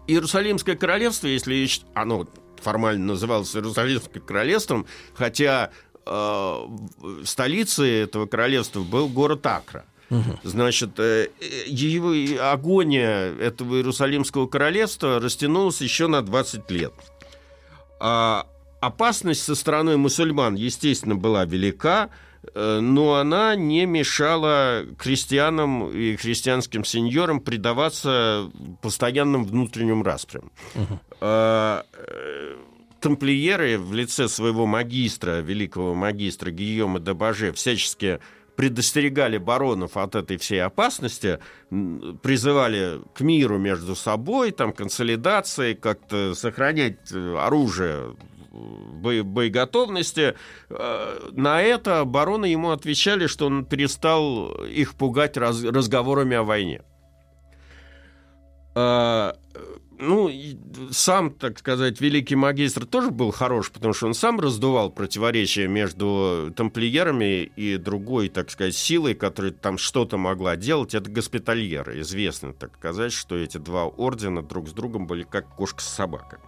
Иерусалимское 0.06 0.76
королевство, 0.76 1.26
если 1.26 1.68
оно 1.94 2.28
формально 2.62 3.06
называлось 3.06 3.56
Иерусалимским 3.56 4.20
королевством, 4.20 4.86
хотя 5.14 5.72
э, 6.06 6.56
столицей 7.24 8.02
этого 8.02 8.26
королевства 8.26 8.82
был 8.82 9.08
город 9.08 9.44
Акра. 9.46 9.84
Значит, 10.44 10.90
э, 11.00 11.28
его 11.66 12.12
агония 12.40 13.34
этого 13.34 13.74
Иерусалимского 13.74 14.46
королевства 14.46 15.18
растянулась 15.18 15.80
еще 15.80 16.06
на 16.06 16.22
20 16.22 16.70
лет. 16.70 16.92
А 18.00 18.46
опасность 18.80 19.42
со 19.42 19.54
стороны 19.54 19.96
мусульман, 19.96 20.54
естественно, 20.54 21.14
была 21.14 21.44
велика, 21.44 22.08
э, 22.54 22.80
но 22.80 23.14
она 23.14 23.54
не 23.54 23.84
мешала 23.84 24.84
крестьянам 24.98 25.90
и 25.90 26.16
христианским 26.16 26.84
сеньорам 26.84 27.40
предаваться 27.40 28.50
постоянным 28.80 29.44
внутренним 29.44 30.02
распрям. 30.02 30.50
А, 31.20 31.84
э, 31.92 32.56
Тамплиеры 33.00 33.78
в 33.78 33.94
лице 33.94 34.28
своего 34.28 34.66
магистра, 34.66 35.40
великого 35.40 35.94
магистра 35.94 36.50
Гийома 36.50 37.00
де 37.00 37.14
Баже, 37.14 37.52
всячески 37.52 38.20
предостерегали 38.64 39.38
баронов 39.38 39.96
от 39.96 40.14
этой 40.14 40.36
всей 40.36 40.62
опасности, 40.62 41.38
призывали 42.22 43.00
к 43.14 43.22
миру 43.22 43.56
между 43.56 43.96
собой, 43.96 44.50
там, 44.50 44.74
консолидации, 44.74 45.72
как-то 45.72 46.34
сохранять 46.34 47.10
э, 47.10 47.36
оружие 47.38 48.16
бо- 48.52 49.22
боеготовности. 49.24 50.34
Э, 50.68 51.30
На 51.32 51.62
это 51.62 52.00
обороны 52.00 52.44
ему 52.44 52.70
отвечали, 52.72 53.28
что 53.28 53.46
он 53.46 53.64
перестал 53.64 54.52
их 54.66 54.94
пугать 54.94 55.38
раз- 55.38 55.64
разговорами 55.64 56.36
о 56.36 56.42
войне. 56.42 56.82
А, 60.00 60.04
ну, 60.04 60.30
сам, 60.90 61.30
так 61.30 61.58
сказать, 61.58 62.00
великий 62.00 62.36
магистр 62.36 62.86
тоже 62.86 63.10
был 63.10 63.30
хорош, 63.30 63.70
потому 63.70 63.92
что 63.92 64.06
он 64.06 64.14
сам 64.14 64.40
раздувал 64.40 64.90
противоречия 64.90 65.68
между 65.68 66.52
тамплиерами 66.56 67.50
и 67.56 67.76
другой, 67.76 68.28
так 68.28 68.50
сказать, 68.50 68.74
силой, 68.74 69.14
которая 69.14 69.52
там 69.52 69.78
что-то 69.78 70.16
могла 70.16 70.56
делать. 70.56 70.94
Это 70.94 71.10
госпитальеры. 71.10 72.00
Известно, 72.00 72.52
так 72.52 72.76
сказать, 72.76 73.12
что 73.12 73.36
эти 73.36 73.58
два 73.58 73.84
ордена 73.84 74.42
друг 74.42 74.68
с 74.68 74.72
другом 74.72 75.06
были 75.06 75.24
как 75.24 75.48
кошка 75.54 75.82
с 75.82 75.88
собакой. 75.88 76.38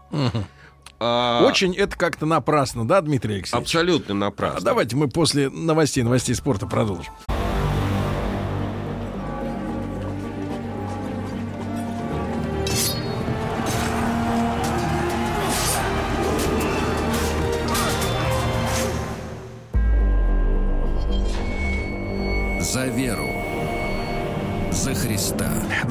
А, 1.04 1.44
Очень 1.44 1.74
это 1.74 1.96
как-то 1.96 2.26
напрасно, 2.26 2.86
да, 2.86 3.00
Дмитрий 3.00 3.34
Алексеевич? 3.34 3.64
Абсолютно 3.66 4.14
А 4.14 4.18
напрасно. 4.18 4.60
давайте 4.60 4.94
мы 4.94 5.08
после 5.08 5.50
новостей, 5.50 6.02
новостей 6.04 6.34
спорта 6.34 6.66
продолжим. 6.66 7.12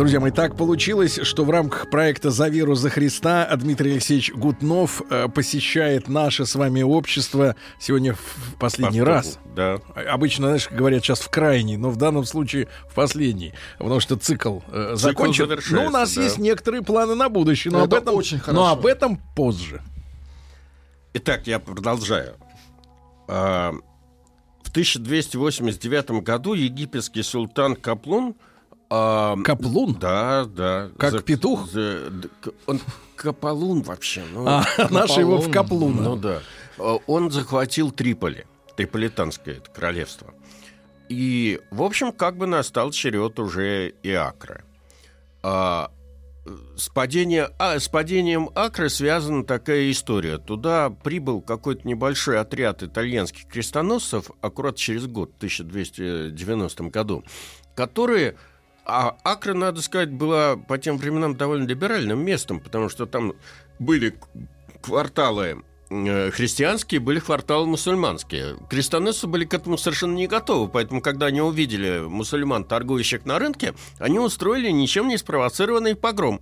Друзья 0.01 0.19
мои, 0.19 0.31
так 0.31 0.55
получилось, 0.55 1.19
что 1.21 1.45
в 1.45 1.51
рамках 1.51 1.91
проекта 1.91 2.31
«За 2.31 2.47
веру 2.47 2.73
за 2.73 2.89
Христа» 2.89 3.47
Дмитрий 3.55 3.91
Алексеевич 3.91 4.33
Гутнов 4.33 5.03
э, 5.11 5.27
посещает 5.29 6.07
наше 6.07 6.47
с 6.47 6.55
вами 6.55 6.81
общество 6.81 7.55
сегодня 7.79 8.15
в 8.15 8.55
последний 8.57 9.03
раз. 9.03 9.37
Да. 9.55 9.79
Обычно, 9.93 10.47
знаешь, 10.47 10.69
говорят 10.71 11.03
сейчас 11.03 11.19
в 11.19 11.29
крайний, 11.29 11.77
но 11.77 11.91
в 11.91 11.97
данном 11.97 12.25
случае 12.25 12.67
в 12.89 12.95
последний, 12.95 13.53
потому 13.77 13.99
что 13.99 14.15
цикл, 14.15 14.61
э, 14.71 14.93
закончен. 14.95 15.47
завершается, 15.47 15.75
Ну, 15.75 15.85
у 15.85 15.91
нас 15.91 16.15
да. 16.15 16.23
есть 16.23 16.39
некоторые 16.39 16.81
планы 16.81 17.13
на 17.13 17.29
будущее, 17.29 17.71
но 17.71 17.85
Это 17.85 17.97
об 17.97 18.01
этом 18.01 18.15
очень 18.15 18.41
но 18.47 18.71
об 18.71 18.87
этом 18.87 19.21
позже. 19.35 19.83
Итак, 21.13 21.45
я 21.45 21.59
продолжаю. 21.59 22.37
А, 23.27 23.71
В 24.63 24.69
1289 24.71 26.23
году 26.23 26.55
египетский 26.55 27.21
султан 27.21 27.75
Каплун... 27.75 28.33
а, 28.91 29.37
Каплун? 29.43 29.93
Да, 29.95 30.45
да. 30.45 30.89
Как 30.99 31.23
петух? 31.23 31.69
за- 31.71 32.09
д- 32.09 32.27
к- 32.41 32.51
он 32.67 32.79
Каполун 33.15 33.81
вообще. 33.81 34.23
ну, 34.33 34.45
А, 34.47 34.65
наши 34.89 35.21
его 35.21 35.37
в 35.39 35.49
Каплуна. 35.51 36.01
Ну 36.01 36.15
да. 36.17 36.41
А, 36.77 36.97
Он 37.07 37.31
захватил 37.31 37.91
Триполи, 37.91 38.45
Триполитанское 38.75 39.55
это 39.55 39.71
королевство. 39.71 40.33
И, 41.09 41.59
в 41.71 41.83
общем, 41.83 42.11
как 42.11 42.37
бы 42.37 42.47
настал 42.47 42.91
черед 42.91 43.39
уже 43.39 43.93
и 44.03 44.11
Акры. 44.11 44.63
А, 45.43 45.91
с, 46.75 46.89
падения- 46.89 47.51
а, 47.59 47.79
с 47.79 47.87
падением 47.87 48.49
Акры 48.55 48.89
связана 48.89 49.43
такая 49.45 49.91
история. 49.91 50.37
Туда 50.37 50.89
прибыл 50.89 51.41
какой-то 51.41 51.87
небольшой 51.87 52.39
отряд 52.39 52.81
итальянских 52.83 53.47
крестоносцев 53.47 54.31
аккурат 54.41 54.75
через 54.75 55.05
год, 55.07 55.31
в 55.33 55.37
1290 55.37 56.89
году, 56.89 57.23
которые... 57.75 58.35
А 58.85 59.17
Акра, 59.23 59.53
надо 59.53 59.81
сказать, 59.81 60.11
была 60.11 60.57
по 60.57 60.77
тем 60.77 60.97
временам 60.97 61.35
довольно 61.35 61.67
либеральным 61.67 62.19
местом, 62.23 62.59
потому 62.59 62.89
что 62.89 63.05
там 63.05 63.33
были 63.79 64.17
кварталы 64.81 65.63
э, 65.89 66.31
христианские, 66.31 66.99
были 66.99 67.19
кварталы 67.19 67.67
мусульманские. 67.67 68.57
Крестоносцы 68.69 69.27
были 69.27 69.45
к 69.45 69.53
этому 69.53 69.77
совершенно 69.77 70.15
не 70.15 70.27
готовы, 70.27 70.67
поэтому, 70.67 71.01
когда 71.01 71.27
они 71.27 71.41
увидели 71.41 71.99
мусульман, 71.99 72.63
торгующих 72.63 73.25
на 73.25 73.37
рынке, 73.37 73.75
они 73.99 74.19
устроили 74.19 74.71
ничем 74.71 75.07
не 75.07 75.17
спровоцированный 75.17 75.95
погром. 75.95 76.41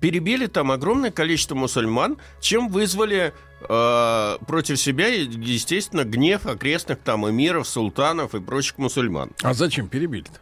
Перебили 0.00 0.46
там 0.46 0.70
огромное 0.70 1.10
количество 1.10 1.54
мусульман, 1.54 2.16
чем 2.40 2.70
вызвали 2.70 3.34
э, 3.68 4.38
против 4.46 4.80
себя, 4.80 5.08
естественно, 5.08 6.04
гнев 6.04 6.46
окрестных 6.46 7.00
там 7.00 7.28
эмиров, 7.28 7.68
султанов 7.68 8.34
и 8.34 8.40
прочих 8.40 8.78
мусульман. 8.78 9.32
А 9.42 9.52
зачем 9.52 9.88
перебили-то? 9.88 10.40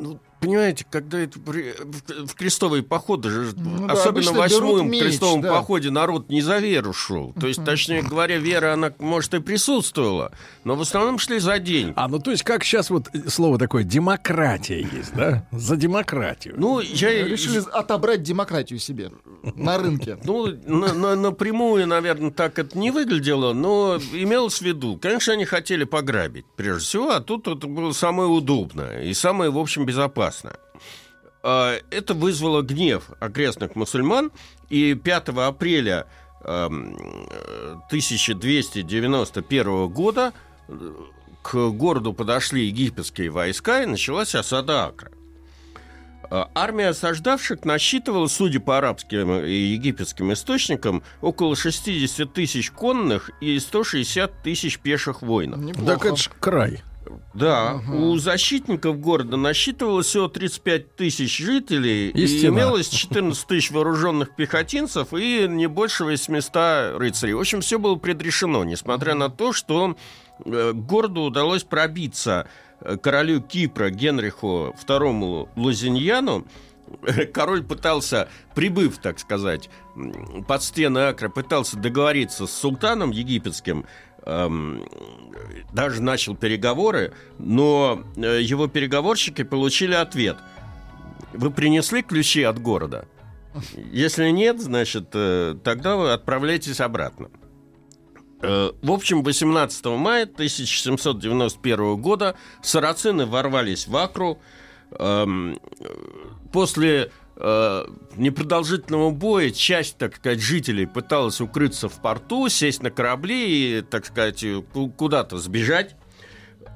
Ну, 0.00 0.18
понимаете, 0.40 0.86
когда 0.90 1.18
это 1.20 1.38
при- 1.38 1.72
в, 1.72 2.26
в 2.28 2.34
крестовые 2.34 2.82
походы, 2.82 3.30
же, 3.30 3.52
Ну 3.56 3.86
да, 3.86 3.92
особенно 3.92 4.32
в 4.32 4.40
обычно 4.40 4.56
берут 4.58 4.72
восьмом 4.82 4.90
крестовом 4.90 5.40
да. 5.42 5.50
походе, 5.50 5.90
народ 5.90 6.28
не 6.30 6.40
за 6.40 6.58
веру 6.58 6.92
шел. 6.92 7.32
То 7.38 7.46
есть, 7.46 7.64
точнее 7.64 8.02
говоря, 8.02 8.38
вера, 8.38 8.72
она, 8.72 8.92
может, 8.98 9.34
и 9.34 9.40
присутствовала, 9.40 10.32
но 10.64 10.74
в 10.76 10.80
основном 10.80 11.18
шли 11.18 11.38
за 11.38 11.58
день. 11.58 11.92
А, 11.96 12.08
ну 12.08 12.18
то 12.18 12.30
есть 12.30 12.42
как 12.42 12.64
сейчас 12.64 12.90
вот 12.90 13.08
слово 13.28 13.58
такое 13.58 13.84
демократия 13.84 14.80
есть, 14.80 15.14
да? 15.14 15.46
За 15.52 15.76
демократию. 15.76 16.54
Ну, 16.56 16.80
я... 16.80 17.24
Решили 17.26 17.62
отобрать 17.72 18.22
демократию 18.22 18.78
себе 18.78 19.10
на 19.54 19.78
рынке. 19.78 20.18
Ну, 20.24 20.46
на- 20.66 20.94
на- 20.94 21.16
напрямую, 21.16 21.86
наверное, 21.86 22.30
так 22.30 22.58
это 22.58 22.78
не 22.78 22.90
выглядело, 22.90 23.52
но 23.52 23.98
имелось 24.12 24.58
в 24.58 24.62
виду. 24.62 24.98
Конечно, 25.00 25.32
они 25.32 25.44
хотели 25.44 25.84
пограбить, 25.84 26.46
прежде 26.56 26.84
всего, 26.86 27.10
а 27.10 27.20
тут 27.20 27.46
это 27.48 27.66
было 27.66 27.92
самое 27.92 28.28
удобное 28.28 29.02
и 29.04 29.12
самое, 29.14 29.50
в 29.50 29.58
общем, 29.58 29.84
безопасное. 29.84 30.29
А, 31.42 31.78
Это 31.90 32.14
вызвало 32.14 32.62
гнев 32.62 33.10
окрестных 33.20 33.76
мусульман, 33.76 34.32
и 34.68 34.94
5 34.94 35.28
апреля 35.28 36.06
эм, 36.44 36.96
э, 37.30 37.76
1291 37.88 39.88
года 39.88 40.32
э, 40.68 40.92
к 41.42 41.70
городу 41.70 42.12
подошли 42.12 42.66
египетские 42.66 43.30
войска, 43.30 43.82
и 43.82 43.86
началась 43.86 44.34
осада 44.34 44.86
Акра. 44.86 45.10
А, 46.30 46.48
Армия 46.54 46.88
осаждавших 46.88 47.64
насчитывала, 47.64 48.28
судя 48.28 48.60
по 48.60 48.78
арабским 48.78 49.44
и 49.44 49.52
египетским 49.52 50.32
источникам, 50.32 51.02
около 51.20 51.56
60 51.56 52.32
тысяч 52.32 52.70
конных 52.70 53.30
и 53.40 53.58
160 53.58 54.42
тысяч 54.42 54.78
пеших 54.78 55.22
воинов. 55.22 55.58
Неплохо. 55.58 55.86
Так 55.86 56.06
это 56.06 56.16
ж 56.16 56.30
край. 56.38 56.82
Да, 57.34 57.80
у 57.92 58.16
защитников 58.18 59.00
города 59.00 59.36
насчитывалось 59.36 60.06
всего 60.06 60.28
35 60.28 60.96
тысяч 60.96 61.38
жителей, 61.38 62.10
И 62.10 62.24
и, 62.24 62.46
имелось 62.46 62.88
14 62.88 63.46
тысяч 63.46 63.70
вооруженных 63.70 64.36
пехотинцев 64.36 65.12
и 65.14 65.46
не 65.48 65.66
больше 65.66 66.04
800 66.04 66.98
рыцарей. 66.98 67.34
В 67.34 67.40
общем, 67.40 67.62
все 67.62 67.78
было 67.78 67.96
предрешено, 67.96 68.64
несмотря 68.64 69.14
на 69.14 69.30
то, 69.30 69.52
что 69.52 69.96
э, 70.44 70.72
городу 70.72 71.22
удалось 71.22 71.64
пробиться 71.64 72.48
э, 72.80 72.96
королю 72.96 73.40
Кипра 73.40 73.90
Генриху 73.90 74.74
II 74.86 75.48
Лузиньяну. 75.56 76.46
Король 77.32 77.62
пытался, 77.62 78.28
прибыв, 78.54 78.98
так 78.98 79.18
сказать, 79.18 79.70
под 80.46 80.62
стены 80.62 80.98
Акра, 80.98 81.28
пытался 81.28 81.76
договориться 81.76 82.46
с 82.46 82.52
султаном 82.52 83.10
египетским, 83.10 83.86
эм, 84.26 84.84
даже 85.72 86.02
начал 86.02 86.36
переговоры, 86.36 87.12
но 87.38 88.02
э, 88.16 88.40
его 88.42 88.66
переговорщики 88.68 89.42
получили 89.42 89.94
ответ. 89.94 90.36
Вы 91.32 91.50
принесли 91.50 92.02
ключи 92.02 92.42
от 92.42 92.60
города? 92.60 93.06
Если 93.92 94.30
нет, 94.30 94.60
значит, 94.60 95.08
э, 95.14 95.56
тогда 95.64 95.96
вы 95.96 96.12
отправляйтесь 96.12 96.80
обратно. 96.80 97.30
Э, 98.42 98.70
В 98.82 98.90
общем, 98.90 99.22
18 99.22 99.84
мая 99.86 100.24
1791 100.24 101.96
года 101.96 102.36
сарацины 102.62 103.26
ворвались 103.26 103.86
в 103.86 103.96
Акру. 103.96 104.38
Эм, 104.92 105.58
После 106.52 107.12
э, 107.40 107.84
непродолжительного 108.16 109.10
боя 109.10 109.50
часть, 109.50 109.96
так 109.98 110.16
сказать, 110.16 110.40
жителей 110.40 110.86
пыталась 110.86 111.40
укрыться 111.40 111.88
в 111.88 112.00
порту, 112.00 112.48
сесть 112.48 112.82
на 112.82 112.90
корабли 112.90 113.78
и, 113.78 113.82
так 113.82 114.06
сказать, 114.06 114.44
э, 114.44 114.62
ку- 114.72 114.90
куда-то 114.90 115.38
сбежать. 115.38 115.96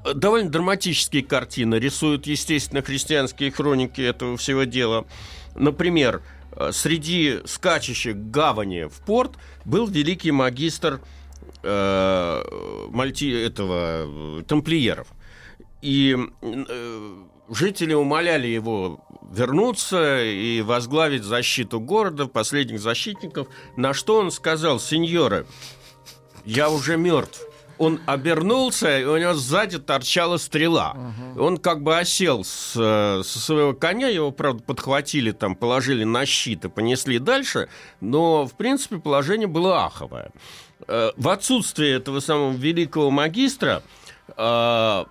Э, 0.04 0.14
Довольно 0.14 0.50
драматические 0.50 1.22
картины 1.22 1.76
рисуют, 1.76 2.26
естественно, 2.26 2.82
христианские 2.82 3.50
хроники 3.50 4.00
этого 4.00 4.36
всего 4.36 4.64
дела. 4.64 5.06
Например, 5.54 6.22
среди 6.72 7.40
скачущих 7.46 8.16
гавани 8.30 8.84
в 8.84 9.00
порт 9.04 9.32
был 9.64 9.86
великий 9.86 10.30
магистр 10.30 11.00
э, 11.62 12.88
мальти 12.90 13.30
этого 13.30 14.42
тамплиеров. 14.44 15.08
И 15.82 16.16
э, 16.42 17.14
жители 17.48 17.94
умоляли 17.94 18.46
его 18.46 19.00
вернуться 19.30 20.22
и 20.22 20.62
возглавить 20.62 21.24
защиту 21.24 21.80
города, 21.80 22.26
последних 22.26 22.80
защитников, 22.80 23.48
на 23.76 23.92
что 23.94 24.18
он 24.18 24.30
сказал, 24.30 24.78
сеньоры, 24.80 25.46
я 26.44 26.68
уже 26.70 26.96
мертв. 26.96 27.40
он 27.78 28.00
обернулся, 28.06 29.00
и 29.00 29.04
у 29.04 29.16
него 29.16 29.34
сзади 29.34 29.78
торчала 29.80 30.36
стрела. 30.36 30.96
Он 31.36 31.56
как 31.56 31.82
бы 31.82 31.98
осел 31.98 32.44
с, 32.44 32.74
э, 32.76 33.22
со 33.24 33.38
своего 33.40 33.72
коня, 33.74 34.06
его, 34.08 34.30
правда, 34.30 34.62
подхватили, 34.62 35.32
там, 35.32 35.56
положили 35.56 36.04
на 36.04 36.24
щит 36.24 36.64
и 36.64 36.68
понесли 36.68 37.18
дальше, 37.18 37.68
но, 38.00 38.46
в 38.46 38.52
принципе, 38.52 38.98
положение 38.98 39.48
было 39.48 39.86
аховое. 39.86 40.30
Э, 40.86 41.10
В 41.16 41.28
отсутствие 41.28 41.96
этого 41.96 42.20
самого 42.20 42.52
великого 42.52 43.10
магистра 43.10 43.82
э, 44.36 45.04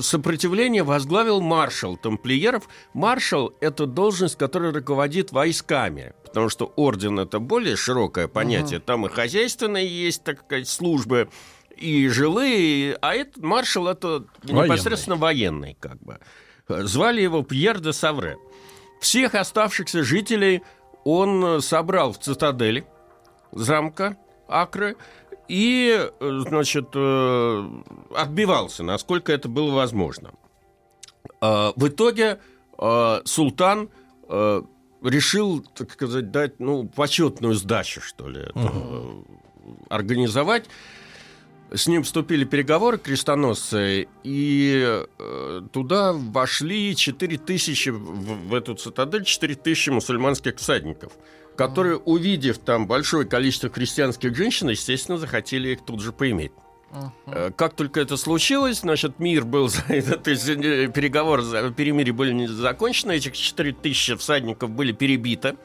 сопротивление 0.00 0.82
возглавил 0.82 1.40
маршал 1.40 1.96
тамплиеров. 1.96 2.68
Маршал– 2.92 3.54
это 3.60 3.86
должность, 3.86 4.36
которая 4.36 4.72
руководит 4.72 5.32
войсками, 5.32 6.14
потому 6.24 6.48
что 6.48 6.72
орден– 6.76 7.18
это 7.20 7.38
более 7.38 7.76
широкое 7.76 8.28
понятие. 8.28 8.80
Там 8.80 9.06
и 9.06 9.08
хозяйственные 9.08 9.86
есть, 9.86 10.22
так 10.22 10.40
сказать, 10.40 10.68
службы, 10.68 11.28
и 11.76 12.08
жилые, 12.08 12.98
а 13.00 13.14
этот 13.14 13.42
маршал– 13.42 13.88
это 13.88 14.24
Военный. 14.42 14.64
непосредственно 14.64 15.16
военный, 15.16 15.76
как 15.80 15.98
бы. 16.02 16.18
Звали 16.68 17.22
его 17.22 17.42
Пьер 17.42 17.80
де 17.80 17.92
Савре. 17.92 18.36
Всех 19.00 19.34
оставшихся 19.34 20.04
жителей 20.04 20.62
он 21.04 21.44
э, 21.44 21.60
собрал 21.60 22.12
в 22.12 22.18
цитадели 22.18 22.86
замка 23.50 24.16
Акры 24.46 24.96
и, 25.50 26.08
э, 26.20 26.40
значит, 26.48 26.90
э, 26.94 27.68
отбивался, 28.14 28.84
насколько 28.84 29.32
это 29.32 29.48
было 29.48 29.74
возможно. 29.74 30.30
А, 31.40 31.72
В 31.74 31.88
итоге 31.88 32.38
э, 32.78 33.20
султан 33.24 33.88
э, 34.28 34.62
решил, 35.02 35.64
так 35.74 35.90
сказать, 35.90 36.30
дать 36.30 36.60
ну, 36.60 36.86
почетную 36.86 37.54
сдачу, 37.54 38.00
что 38.00 38.28
ли, 38.28 38.42
это, 38.42 38.52
э, 38.54 39.22
организовать. 39.88 40.66
С 41.72 41.88
ним 41.88 42.04
вступили 42.04 42.44
переговоры 42.44 42.98
крестоносцы, 42.98 44.06
и 44.22 45.04
э, 45.18 45.62
туда 45.72 46.12
вошли 46.12 46.94
4 46.94 47.38
тысячи, 47.38 47.88
в, 47.88 48.48
в 48.48 48.54
эту 48.54 48.74
цитадель 48.74 49.24
4 49.24 49.54
тысячи 49.56 49.90
мусульманских 49.90 50.58
всадников, 50.58 51.12
которые, 51.56 51.96
увидев 51.96 52.58
там 52.58 52.86
большое 52.86 53.26
количество 53.26 53.68
христианских 53.70 54.34
женщин, 54.34 54.68
естественно, 54.68 55.18
захотели 55.18 55.70
их 55.70 55.84
тут 55.84 56.00
же 56.00 56.12
поиметь. 56.12 56.52
Э, 57.26 57.50
Как 57.56 57.74
только 57.74 58.00
это 58.00 58.16
случилось, 58.16 58.80
значит, 58.80 59.18
мир 59.18 59.44
был, 59.44 59.68
то 59.88 59.92
есть 60.30 60.46
переговоры 60.46 61.42
за 61.42 61.70
перемирие 61.70 62.12
были 62.12 62.32
не 62.32 62.46
закончены, 62.48 63.12
этих 63.12 63.36
4 63.36 63.72
тысячи 63.72 64.16
всадников 64.16 64.70
были 64.70 64.92
перебиты 64.92 65.56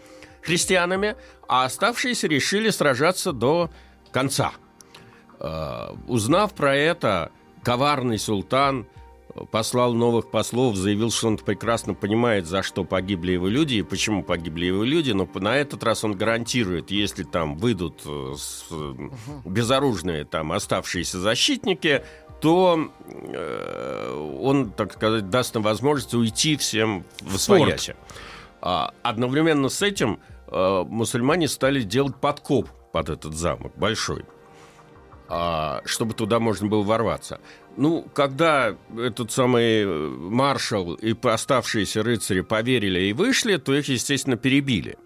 христианами, 0.41 1.15
а 1.47 1.65
оставшиеся 1.65 2.27
решили 2.27 2.69
сражаться 2.69 3.31
до 3.31 3.71
конца. 4.11 4.51
Э, 5.39 5.89
Узнав 6.07 6.53
про 6.53 6.75
это, 6.75 7.31
коварный 7.63 8.19
султан 8.19 8.85
послал 9.51 9.93
новых 9.93 10.31
послов, 10.31 10.75
заявил, 10.75 11.11
что 11.11 11.27
он 11.27 11.37
прекрасно 11.37 11.93
понимает, 11.93 12.47
за 12.47 12.63
что 12.63 12.85
погибли 12.85 13.33
его 13.33 13.47
люди 13.47 13.75
и 13.75 13.83
почему 13.83 14.23
погибли 14.23 14.65
его 14.65 14.83
люди, 14.83 15.11
но 15.11 15.27
на 15.35 15.57
этот 15.57 15.83
раз 15.83 16.03
он 16.03 16.13
гарантирует, 16.13 16.91
если 16.91 17.23
там 17.23 17.57
выйдут 17.57 18.01
э, 18.05 18.35
безоружные 19.45 20.23
там 20.25 20.51
оставшиеся 20.51 21.19
защитники, 21.19 22.03
то 22.39 22.89
э, 23.07 24.37
он, 24.41 24.71
так 24.71 24.93
сказать, 24.93 25.29
даст 25.29 25.53
нам 25.55 25.63
возможность 25.63 26.13
уйти 26.13 26.55
всем 26.55 27.05
в 27.21 27.37
своясе. 27.37 27.95
А 28.61 28.93
одновременно 29.03 29.69
с 29.69 29.81
этим 29.81 30.19
э, 30.47 30.83
мусульмане 30.87 31.47
стали 31.47 31.81
делать 31.81 32.15
подкоп 32.15 32.69
под 32.93 33.09
этот 33.09 33.33
замок 33.33 33.73
большой 33.75 34.23
чтобы 35.85 36.13
туда 36.13 36.39
можно 36.39 36.67
было 36.67 36.83
ворваться. 36.83 37.39
Ну, 37.77 38.07
когда 38.13 38.75
этот 38.97 39.31
самый 39.31 39.83
э, 39.83 40.09
маршал 40.09 40.93
и 40.93 41.15
оставшиеся 41.21 42.03
рыцари 42.03 42.41
поверили 42.41 43.01
и 43.01 43.13
вышли, 43.13 43.57
то 43.57 43.73
их, 43.73 43.89
естественно, 43.89 44.37
перебили. 44.37 44.97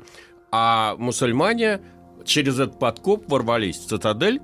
А 0.52 0.96
мусульмане 0.98 1.82
через 2.26 2.60
этот 2.60 2.78
подкоп 2.78 3.30
ворвались 3.30 3.78
в 3.78 3.88
цитадель, 3.88 4.42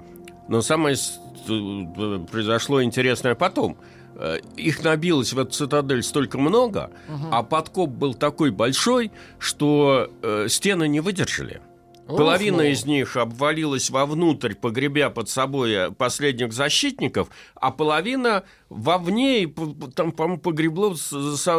но 0.47 0.61
самое 0.61 0.95
э, 0.95 2.25
произошло 2.31 2.81
интересное 2.81 3.35
потом. 3.35 3.77
Э, 4.15 4.39
Их 4.55 4.83
набилось 4.83 5.33
в 5.33 5.39
эту 5.39 5.51
цитадель 5.51 6.01
столько 6.01 6.39
много, 6.39 6.89
а 7.31 7.43
подкоп 7.43 7.89
был 7.89 8.15
такой 8.15 8.49
большой, 8.49 9.11
что 9.37 10.09
стены 10.47 10.87
не 10.87 10.99
выдержали. 10.99 11.61
Половина 12.07 12.57
ну. 12.57 12.63
из 12.63 12.85
них 12.85 13.17
обвалилась 13.17 13.89
вовнутрь, 13.89 14.53
погребя 14.53 15.09
под 15.09 15.27
собой 15.27 15.71
э, 15.73 15.91
последних 15.91 16.53
защитников, 16.53 17.29
а 17.55 17.71
половина 17.71 18.43
вовне, 18.69 19.43
и 19.43 19.55
там, 19.95 20.11
по-моему, 20.11 20.39
погребло 20.39 20.95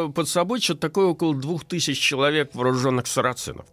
под 0.08 0.28
собой 0.28 0.60
что-то 0.60 0.80
такое 0.80 1.06
около 1.06 1.34
двух 1.34 1.64
тысяч 1.64 1.98
человек 1.98 2.54
вооруженных 2.54 3.08
сарацинов. 3.08 3.66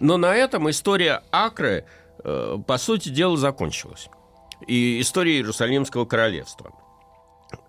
Но 0.00 0.16
на 0.16 0.34
этом 0.34 0.68
история 0.70 1.22
Акры, 1.30 1.84
э, 2.24 2.56
по 2.66 2.78
сути 2.78 3.10
дела, 3.10 3.36
закончилась. 3.36 4.08
И 4.66 5.00
история 5.00 5.36
Иерусалимского 5.36 6.04
королевства. 6.04 6.72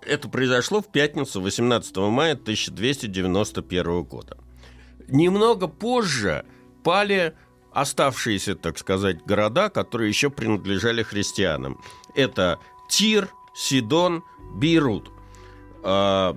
Это 0.02 0.28
произошло 0.28 0.82
в 0.82 0.88
пятницу, 0.92 1.40
18 1.40 1.96
мая 1.98 2.34
1291 2.34 4.04
года. 4.04 4.38
Немного 5.08 5.68
позже 5.68 6.46
пали 6.84 7.36
оставшиеся, 7.72 8.56
так 8.56 8.78
сказать, 8.78 9.24
города, 9.26 9.70
которые 9.70 10.10
еще 10.10 10.30
принадлежали 10.30 11.04
христианам. 11.04 11.80
Это 12.16 12.60
Тир, 12.90 13.30
Сидон, 13.56 14.24
Бейрут. 14.56 15.12
А, 15.84 16.36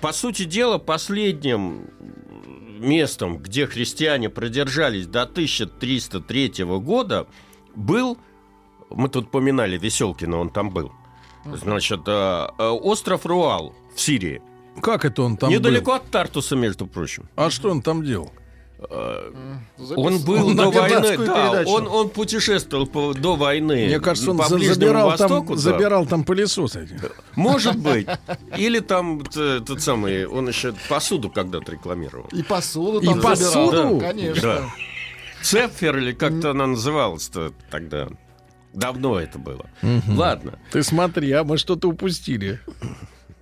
По 0.00 0.12
сути 0.12 0.44
дела, 0.44 0.78
последним 0.78 1.90
местом, 2.78 3.38
где 3.38 3.66
христиане 3.66 4.28
продержались 4.28 5.06
до 5.06 5.22
1303 5.22 6.64
года, 6.80 7.26
был, 7.74 8.18
мы 8.90 9.08
тут 9.08 9.30
поминали 9.30 9.78
Веселкина, 9.78 10.38
он 10.38 10.50
там 10.50 10.70
был, 10.70 10.92
значит, 11.44 12.00
а, 12.06 12.52
а, 12.58 12.72
остров 12.72 13.24
Руал 13.26 13.74
в 13.94 14.00
Сирии. 14.00 14.42
Как 14.82 15.04
это 15.04 15.22
он 15.22 15.36
там 15.36 15.50
Недалеко 15.50 15.92
был? 15.92 15.96
от 15.96 16.10
Тартуса, 16.10 16.56
между 16.56 16.86
прочим. 16.86 17.28
А 17.36 17.48
что 17.50 17.70
он 17.70 17.80
там 17.80 18.04
делал? 18.04 18.32
Он 19.96 20.18
был 20.24 20.50
На 20.50 20.64
до 20.64 20.70
войны, 20.70 21.00
да, 21.00 21.16
передачу. 21.16 21.70
он, 21.70 21.86
он 21.88 22.08
путешествовал 22.10 22.86
по- 22.86 23.12
до 23.14 23.36
войны. 23.36 23.86
Мне 23.86 24.00
кажется, 24.00 24.30
он 24.30 24.38
по 24.38 24.44
за- 24.48 24.58
забирал, 24.58 25.10
Востоку, 25.10 25.46
там, 25.46 25.56
да. 25.56 25.62
забирал 25.62 26.06
там 26.06 26.24
пылесос 26.24 26.76
эти. 26.76 26.98
Может 27.36 27.76
быть. 27.76 28.06
Или 28.56 28.80
там 28.80 29.22
тот 29.24 29.80
самый, 29.80 30.26
он 30.26 30.48
еще 30.48 30.74
посуду 30.88 31.30
когда-то 31.30 31.72
рекламировал. 31.72 32.28
И 32.32 32.42
посуду 32.42 33.00
И 33.00 33.06
там 33.06 33.14
забирал. 33.20 33.30
посуду? 33.36 33.98
Да, 34.00 34.06
Конечно. 34.08 34.42
Да. 34.42 34.62
Цепфер 35.42 35.98
или 35.98 36.12
как-то 36.12 36.50
она 36.50 36.66
называлась-то 36.66 37.52
тогда. 37.70 38.08
Давно 38.72 39.20
это 39.20 39.38
было. 39.38 39.66
Ладно. 40.08 40.58
Ты 40.72 40.82
смотри, 40.82 41.30
а 41.32 41.44
мы 41.44 41.58
что-то 41.58 41.88
упустили. 41.88 42.60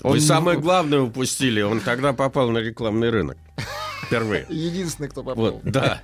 Вы 0.02 0.10
Он- 0.14 0.20
самое 0.20 0.58
главное 0.58 1.00
упустили. 1.00 1.62
Он 1.62 1.78
тогда 1.80 2.12
попал 2.12 2.50
на 2.50 2.58
рекламный 2.58 3.08
рынок. 3.10 3.38
Впервые. 4.02 4.46
Единственный, 4.48 5.08
кто 5.08 5.22
попал. 5.22 5.44
Вот, 5.52 5.62
да. 5.64 6.00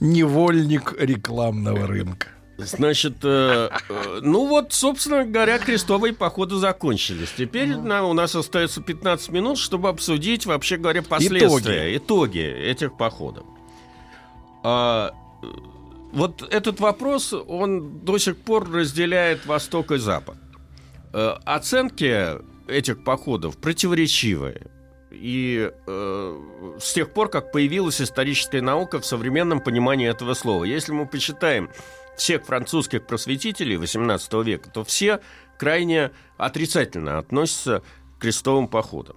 Невольник 0.00 0.94
рекламного 0.98 1.86
рынка. 1.86 2.28
Значит, 2.58 3.18
э, 3.22 3.70
э, 3.88 4.18
ну 4.22 4.48
вот, 4.48 4.72
собственно 4.72 5.24
говоря, 5.24 5.58
крестовые 5.60 6.12
походы 6.12 6.56
закончились. 6.56 7.28
Теперь 7.36 7.76
на- 7.76 8.04
у 8.04 8.14
нас 8.14 8.34
остается 8.34 8.80
15 8.82 9.30
минут, 9.30 9.58
чтобы 9.58 9.88
обсудить, 9.88 10.44
вообще 10.44 10.76
говоря, 10.76 11.02
последствия, 11.02 11.96
итоги, 11.96 12.40
этих 12.40 12.96
походов. 12.96 13.44
А, 14.64 15.14
вот 16.12 16.42
этот 16.52 16.80
вопрос, 16.80 17.32
он 17.32 18.00
до 18.00 18.18
сих 18.18 18.36
пор 18.36 18.68
разделяет 18.68 19.46
Восток 19.46 19.92
и 19.92 19.98
Запад. 19.98 20.36
Э, 21.12 21.34
оценки 21.44 22.26
этих 22.68 23.04
походов 23.04 23.56
противоречивые. 23.58 24.66
И 25.20 25.70
э, 25.86 26.40
с 26.80 26.92
тех 26.92 27.12
пор, 27.12 27.28
как 27.28 27.50
появилась 27.50 28.00
историческая 28.00 28.62
наука 28.62 29.00
в 29.00 29.06
современном 29.06 29.60
понимании 29.60 30.08
этого 30.08 30.34
слова. 30.34 30.64
Если 30.64 30.92
мы 30.92 31.06
почитаем 31.06 31.70
всех 32.16 32.44
французских 32.44 33.06
просветителей 33.06 33.76
XVIII 33.76 34.44
века, 34.44 34.70
то 34.70 34.84
все 34.84 35.20
крайне 35.58 36.12
отрицательно 36.36 37.18
относятся 37.18 37.82
к 38.16 38.22
крестовым 38.22 38.68
походам. 38.68 39.16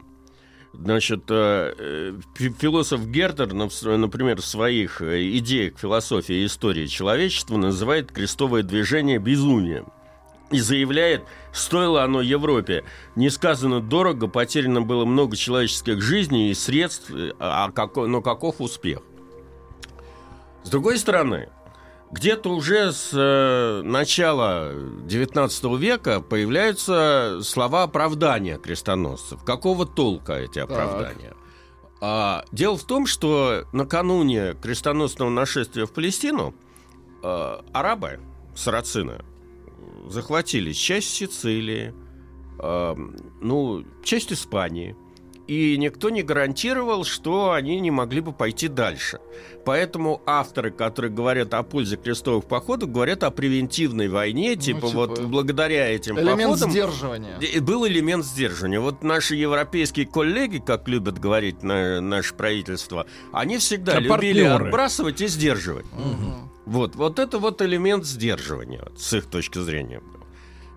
Значит, 0.73 1.25
э, 1.29 1.73
э, 1.77 2.13
фи- 2.35 2.53
философ 2.57 3.05
Гердер, 3.05 3.53
например, 3.53 4.41
в 4.41 4.45
своих 4.45 5.01
э, 5.01 5.27
идеях 5.37 5.77
философии 5.77 6.35
и 6.35 6.45
истории 6.45 6.87
человечества 6.87 7.57
называет 7.57 8.11
крестовое 8.11 8.63
движение 8.63 9.19
безумием 9.19 9.91
и 10.51 10.59
заявляет, 10.59 11.23
стоило 11.53 12.03
оно 12.03 12.21
Европе 12.21 12.83
несказанно 13.15 13.79
дорого, 13.79 14.27
потеряно 14.27 14.81
было 14.81 15.05
много 15.05 15.35
человеческих 15.35 16.01
жизней 16.01 16.51
и 16.51 16.53
средств, 16.53 17.09
э, 17.11 17.31
а 17.39 17.71
какой, 17.71 18.07
но 18.07 18.21
каков 18.21 18.59
успех? 18.59 18.99
С 20.63 20.69
другой 20.69 20.97
стороны, 20.97 21.49
где-то 22.11 22.49
уже 22.49 22.91
с 22.91 23.11
э, 23.13 23.81
начала 23.83 24.71
XIX 25.07 25.77
века 25.77 26.21
появляются 26.21 27.39
слова 27.41 27.83
оправдания 27.83 28.57
крестоносцев. 28.57 29.43
Какого 29.43 29.85
толка 29.85 30.33
эти 30.33 30.59
оправдания? 30.59 31.33
А, 32.01 32.43
дело 32.51 32.77
в 32.77 32.83
том, 32.83 33.05
что 33.05 33.65
накануне 33.71 34.55
крестоносного 34.61 35.29
нашествия 35.29 35.85
в 35.85 35.93
Палестину 35.93 36.53
э, 37.23 37.57
арабы, 37.73 38.19
сарацины, 38.55 39.23
захватили 40.07 40.73
часть 40.73 41.09
Сицилии, 41.09 41.93
э, 42.59 42.95
ну, 43.41 43.85
часть 44.03 44.31
Испании– 44.33 44.95
и 45.47 45.77
никто 45.77 46.09
не 46.09 46.23
гарантировал, 46.23 47.03
что 47.03 47.51
они 47.51 47.79
не 47.79 47.91
могли 47.91 48.21
бы 48.21 48.31
пойти 48.31 48.67
дальше. 48.67 49.19
Поэтому 49.65 50.21
авторы, 50.25 50.71
которые 50.71 51.11
говорят 51.11 51.53
о 51.53 51.63
пользе 51.63 51.97
крестовых 51.97 52.45
походов, 52.45 52.91
говорят 52.91 53.23
о 53.23 53.31
превентивной 53.31 54.07
войне, 54.07 54.53
ну, 54.55 54.61
типа, 54.61 54.87
типа 54.87 54.89
вот 54.89 55.21
благодаря 55.21 55.89
этим 55.89 56.19
элемент 56.19 56.53
походам... 56.53 56.71
сдерживания. 56.71 57.61
Был 57.61 57.87
элемент 57.87 58.25
сдерживания. 58.25 58.79
Вот 58.79 59.03
наши 59.03 59.35
европейские 59.35 60.05
коллеги, 60.05 60.61
как 60.65 60.87
любят 60.87 61.19
говорить 61.19 61.63
на, 61.63 62.01
наше 62.01 62.33
правительство, 62.33 63.05
они 63.31 63.57
всегда 63.57 63.93
это 63.93 64.01
любили 64.01 64.43
партнеры. 64.43 64.65
отбрасывать 64.65 65.21
и 65.21 65.27
сдерживать. 65.27 65.85
Угу. 65.93 66.51
Вот, 66.65 66.95
вот 66.95 67.19
это 67.19 67.39
вот 67.39 67.61
элемент 67.61 68.05
сдерживания, 68.05 68.87
с 68.97 69.13
их 69.13 69.25
точки 69.25 69.59
зрения. 69.59 70.01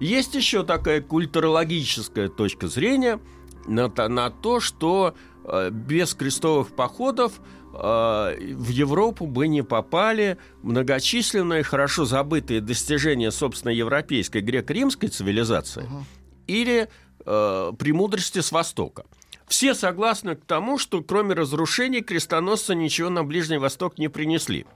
Есть 0.01 0.35
еще 0.35 0.65
такая 0.65 1.01
культурологическая 1.01 2.29
точка 2.29 2.67
зрения– 2.67 3.21
на, 3.67 3.89
на 3.89 4.31
то, 4.31 4.61
что 4.61 5.15
э, 5.45 5.71
без 5.71 6.15
крестовых 6.15 6.75
походов 6.75 7.41
э, 7.73 7.77
в 7.77 8.69
Европу 8.69 9.27
бы 9.27 9.49
не 9.49 9.63
попали 9.63 10.39
многочисленные, 10.63 11.63
хорошо 11.63 12.05
забытые 12.05 12.61
достижения, 12.61 13.31
собственно, 13.31 13.73
европейской 13.73 14.39
греко-римской 14.39 15.09
цивилизации 15.09 15.85
uh-huh. 15.85 16.03
или 16.47 16.89
э, 17.25 17.73
премудрости 17.79 18.41
с 18.41 18.53
Востока. 18.53 19.05
Все 19.47 19.75
согласны 19.75 20.37
к 20.37 20.45
тому, 20.45 20.79
что 20.79 21.03
кроме 21.03 21.35
разрушений 21.35 22.01
крестоносцы 22.01 22.75
ничего 22.75 23.11
на 23.11 23.25
Ближний 23.25 23.59
Восток 23.59 23.99
не 23.99 24.09
принесли. 24.09 24.67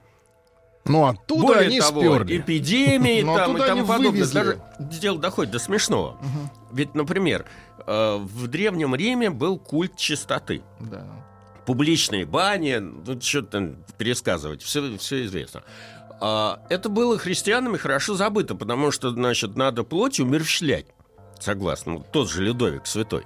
Ну, 0.85 1.05
оттуда 1.05 1.47
Более 1.47 1.67
они 1.67 1.79
того, 1.79 2.01
сперли. 2.01 2.37
эпидемии 2.37 3.21
Но 3.23 3.37
там 3.37 3.57
и 3.57 3.59
тому 3.59 3.85
подобное. 3.85 4.25
Даже 4.25 4.61
дело 4.79 5.19
доходит 5.19 5.51
до 5.51 5.59
смешного. 5.59 6.17
Ведь, 6.71 6.95
например, 6.95 7.45
в 7.89 8.47
Древнем 8.47 8.93
Риме 8.93 9.29
был 9.29 9.57
культ 9.57 9.95
чистоты. 9.95 10.61
Да. 10.79 11.05
Публичные 11.65 12.25
бани, 12.25 12.77
ну, 12.77 13.19
что-то 13.21 13.75
пересказывать, 13.97 14.61
все, 14.61 14.97
все 14.97 15.25
известно. 15.25 15.63
А, 16.21 16.61
Это 16.69 16.89
было 16.89 17.17
христианами 17.17 17.77
хорошо 17.77 18.15
забыто, 18.15 18.55
потому 18.55 18.91
что, 18.91 19.11
значит, 19.11 19.55
надо 19.55 19.83
плоть 19.83 20.19
умерщвлять, 20.19 20.85
согласно, 21.39 21.93
ну, 21.93 22.05
тот 22.11 22.29
же 22.29 22.43
Людовик 22.43 22.85
Святой. 22.85 23.23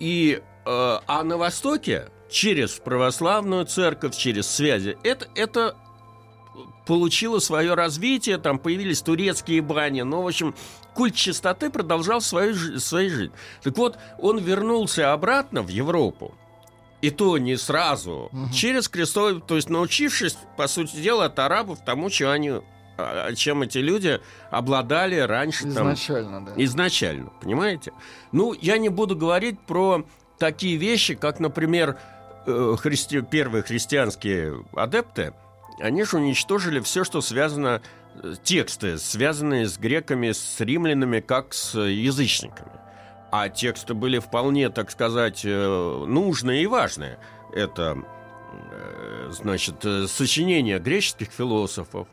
И, 0.00 0.40
э, 0.40 0.98
а 1.06 1.22
на 1.22 1.36
Востоке 1.36 2.08
через 2.30 2.72
православную 2.72 3.66
церковь, 3.66 4.16
через 4.16 4.48
связи, 4.48 4.96
это, 5.04 5.28
это 5.34 5.76
получило 6.86 7.38
свое 7.38 7.74
развитие, 7.74 8.38
там 8.38 8.58
появились 8.58 9.02
турецкие 9.02 9.62
бани, 9.62 10.02
но, 10.02 10.22
в 10.22 10.26
общем, 10.26 10.54
культ 10.94 11.14
чистоты 11.14 11.70
продолжал 11.70 12.20
свою, 12.20 12.78
свою 12.78 13.10
жизнь. 13.10 13.32
Так 13.62 13.76
вот, 13.76 13.98
он 14.18 14.38
вернулся 14.38 15.12
обратно 15.12 15.62
в 15.62 15.68
Европу, 15.68 16.34
и 17.02 17.10
то 17.10 17.36
не 17.38 17.56
сразу, 17.56 18.30
угу. 18.32 18.50
через 18.52 18.88
крестовый, 18.88 19.40
то 19.40 19.56
есть 19.56 19.68
научившись, 19.68 20.36
по 20.56 20.66
сути 20.66 20.96
дела, 20.96 21.26
от 21.26 21.38
арабов 21.38 21.80
тому, 21.84 22.08
что 22.10 22.32
они 22.32 22.60
а, 22.96 23.34
чем 23.34 23.62
эти 23.62 23.78
люди 23.78 24.20
обладали 24.50 25.18
раньше. 25.18 25.68
Изначально, 25.68 26.32
там, 26.32 26.44
да. 26.46 26.52
Изначально, 26.64 27.32
понимаете? 27.40 27.92
Ну, 28.32 28.54
я 28.54 28.78
не 28.78 28.88
буду 28.88 29.16
говорить 29.16 29.58
про 29.60 30.04
такие 30.38 30.76
вещи, 30.76 31.14
как, 31.14 31.40
например, 31.40 31.98
э, 32.46 32.76
христи... 32.78 33.20
первые 33.20 33.62
христианские 33.62 34.64
адепты– 34.74 35.34
они 35.80 36.04
же 36.04 36.16
уничтожили 36.16 36.80
все, 36.80 37.04
что 37.04 37.20
связано, 37.20 37.82
тексты, 38.42 38.98
связанные 38.98 39.66
с 39.66 39.78
греками, 39.78 40.32
с 40.32 40.60
римлянами, 40.60 41.20
как 41.20 41.54
с 41.54 41.78
язычниками. 41.78 42.72
А 43.30 43.48
тексты 43.48 43.94
были 43.94 44.18
вполне, 44.18 44.70
так 44.70 44.90
сказать, 44.90 45.42
э, 45.44 46.04
нужные 46.06 46.62
и 46.62 46.66
важные. 46.66 47.18
Это, 47.52 47.98
э, 48.52 49.30
значит, 49.32 49.84
сочинения 50.08 50.78
греческих 50.78 51.28
философов. 51.30 52.08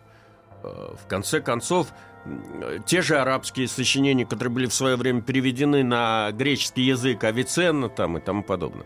В 0.63 1.07
конце 1.07 1.41
концов, 1.41 1.87
те 2.85 3.01
же 3.01 3.17
арабские 3.17 3.67
сочинения, 3.67 4.25
которые 4.25 4.53
были 4.53 4.67
в 4.67 4.73
свое 4.73 4.95
время 4.95 5.21
переведены 5.21 5.83
на 5.83 6.31
греческий 6.31 6.83
язык, 6.83 7.23
Авиценна 7.23 7.89
там 7.89 8.17
и 8.17 8.21
тому 8.21 8.43
подобное. 8.43 8.85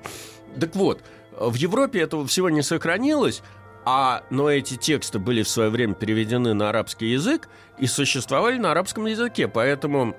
Так 0.59 0.75
вот, 0.75 1.03
в 1.37 1.55
Европе 1.55 1.99
этого 1.99 2.25
всего 2.25 2.49
не 2.49 2.61
сохранилось, 2.61 3.43
а, 3.85 4.23
но 4.31 4.49
эти 4.49 4.75
тексты 4.75 5.19
были 5.19 5.43
в 5.43 5.47
свое 5.47 5.69
время 5.69 5.93
переведены 5.93 6.53
на 6.53 6.69
арабский 6.69 7.07
язык 7.07 7.47
и 7.77 7.85
существовали 7.85 8.57
на 8.57 8.71
арабском 8.71 9.05
языке. 9.05 9.47
Поэтому 9.47 10.15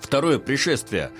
второе 0.00 0.38
пришествие 0.38 1.10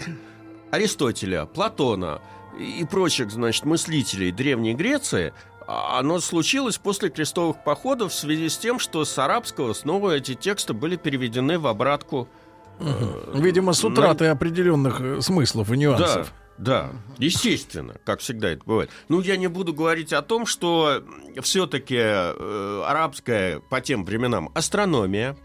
Аристотеля, 0.72 1.46
Платона 1.46 2.20
и 2.58 2.84
прочих, 2.84 3.30
значит, 3.30 3.64
мыслителей 3.64 4.32
Древней 4.32 4.74
Греции 4.74 5.32
а, 5.66 6.00
оно 6.00 6.18
случилось 6.20 6.78
после 6.78 7.08
крестовых 7.10 7.62
походов 7.62 8.12
в 8.12 8.14
связи 8.14 8.48
с 8.48 8.58
тем, 8.58 8.78
что 8.78 9.04
с 9.04 9.16
арабского 9.18 9.72
снова 9.72 10.16
эти 10.16 10.34
тексты 10.34 10.72
были 10.72 10.96
переведены 10.96 11.58
в 11.58 11.66
обратку. 11.66 12.28
Угу. 12.80 13.38
Видимо, 13.38 13.72
с 13.72 13.84
утратой 13.84 14.28
на... 14.28 14.32
определенных 14.32 15.00
э, 15.00 15.20
смыслов 15.20 15.70
и 15.70 15.76
нюансов. 15.76 16.26
Да. 16.26 16.41
Да, 16.62 16.92
естественно, 17.18 17.96
как 18.04 18.20
всегда 18.20 18.50
это 18.50 18.62
бывает. 18.64 18.90
Ну, 19.08 19.20
я 19.20 19.36
не 19.36 19.48
буду 19.48 19.74
говорить 19.74 20.12
о 20.12 20.22
том, 20.22 20.46
что 20.46 21.02
все-таки 21.42 21.96
э, 21.98 22.82
арабская 22.86 23.58
по 23.58 23.80
тем 23.80 24.04
временам 24.04 24.48
астрономия, 24.54 25.36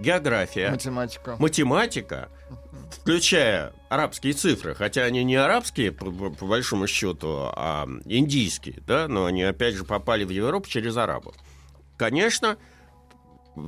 география, 0.00 0.70
математика, 0.70 1.36
математика 1.38 2.30
включая 2.90 3.74
арабские 3.90 4.32
цифры, 4.32 4.74
хотя 4.74 5.02
они 5.02 5.24
не 5.24 5.36
арабские, 5.36 5.92
по, 5.92 6.10
по 6.10 6.46
большому 6.46 6.86
счету, 6.86 7.50
а 7.54 7.86
индийские, 8.06 8.82
да, 8.86 9.08
но 9.08 9.26
они 9.26 9.42
опять 9.42 9.74
же 9.74 9.84
попали 9.84 10.24
в 10.24 10.30
Европу 10.30 10.68
через 10.68 10.96
арабов. 10.96 11.34
Конечно, 11.98 12.56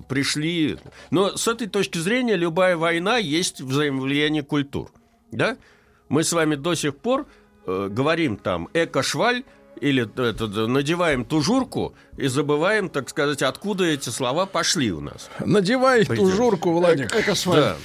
пришли... 0.08 0.78
Но 1.10 1.36
с 1.36 1.48
этой 1.48 1.66
точки 1.66 1.98
зрения 1.98 2.36
любая 2.36 2.76
война 2.76 3.18
есть 3.18 3.60
взаимовлияние 3.60 4.42
культур, 4.42 4.90
да? 5.30 5.56
Мы 6.08 6.24
с 6.24 6.32
вами 6.32 6.54
до 6.54 6.74
сих 6.74 6.96
пор 6.96 7.26
э, 7.66 7.88
говорим 7.90 8.36
там 8.36 8.68
эко-шваль 8.74 9.44
или 9.80 10.04
это, 10.04 10.46
надеваем 10.66 11.24
тужурку 11.24 11.94
и 12.16 12.28
забываем, 12.28 12.88
так 12.88 13.08
сказать, 13.08 13.42
откуда 13.42 13.84
эти 13.84 14.10
слова 14.10 14.46
пошли 14.46 14.92
у 14.92 15.00
нас. 15.00 15.30
Надевай 15.40 16.06
Пойдем. 16.06 16.24
тужурку, 16.24 16.72
Владик. 16.72 17.14
Э 17.14 17.20
эко-шваль. 17.20 17.60
Да. 17.60 17.76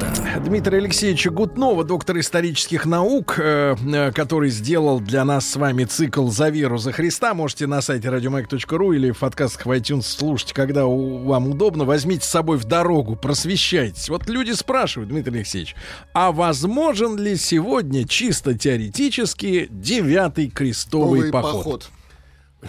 За 0.00 0.06
Христа. 0.06 0.40
Дмитрий 0.40 0.78
Алексеевич 0.78 1.26
Гутнова, 1.26 1.84
доктор 1.84 2.18
исторических 2.18 2.86
наук, 2.86 3.38
э, 3.38 3.76
э, 3.92 4.12
который 4.12 4.50
сделал 4.50 5.00
для 5.00 5.24
нас 5.24 5.48
с 5.48 5.56
вами 5.56 5.84
цикл 5.84 6.28
«За 6.28 6.48
веру, 6.48 6.78
за 6.78 6.92
Христа». 6.92 7.34
Можете 7.34 7.66
на 7.66 7.80
сайте 7.82 8.08
радиомаяк.ру 8.08 8.92
или 8.92 9.10
в 9.10 9.18
подкастах 9.18 9.66
в 9.66 9.70
iTunes 9.70 10.02
слушать, 10.02 10.52
когда 10.52 10.86
у, 10.86 11.24
вам 11.24 11.48
удобно. 11.48 11.84
Возьмите 11.84 12.24
с 12.24 12.30
собой 12.30 12.56
в 12.56 12.64
дорогу, 12.64 13.16
просвещайтесь. 13.16 14.08
Вот 14.08 14.28
люди 14.28 14.52
спрашивают, 14.52 15.10
Дмитрий 15.10 15.36
Алексеевич, 15.38 15.76
а 16.14 16.32
возможен 16.32 17.16
ли 17.16 17.36
сегодня 17.36 18.06
чисто 18.06 18.54
теоретически 18.54 19.68
девятый 19.70 20.48
крестовый 20.48 21.20
Новый 21.20 21.32
поход? 21.32 21.64
поход. 21.64 21.90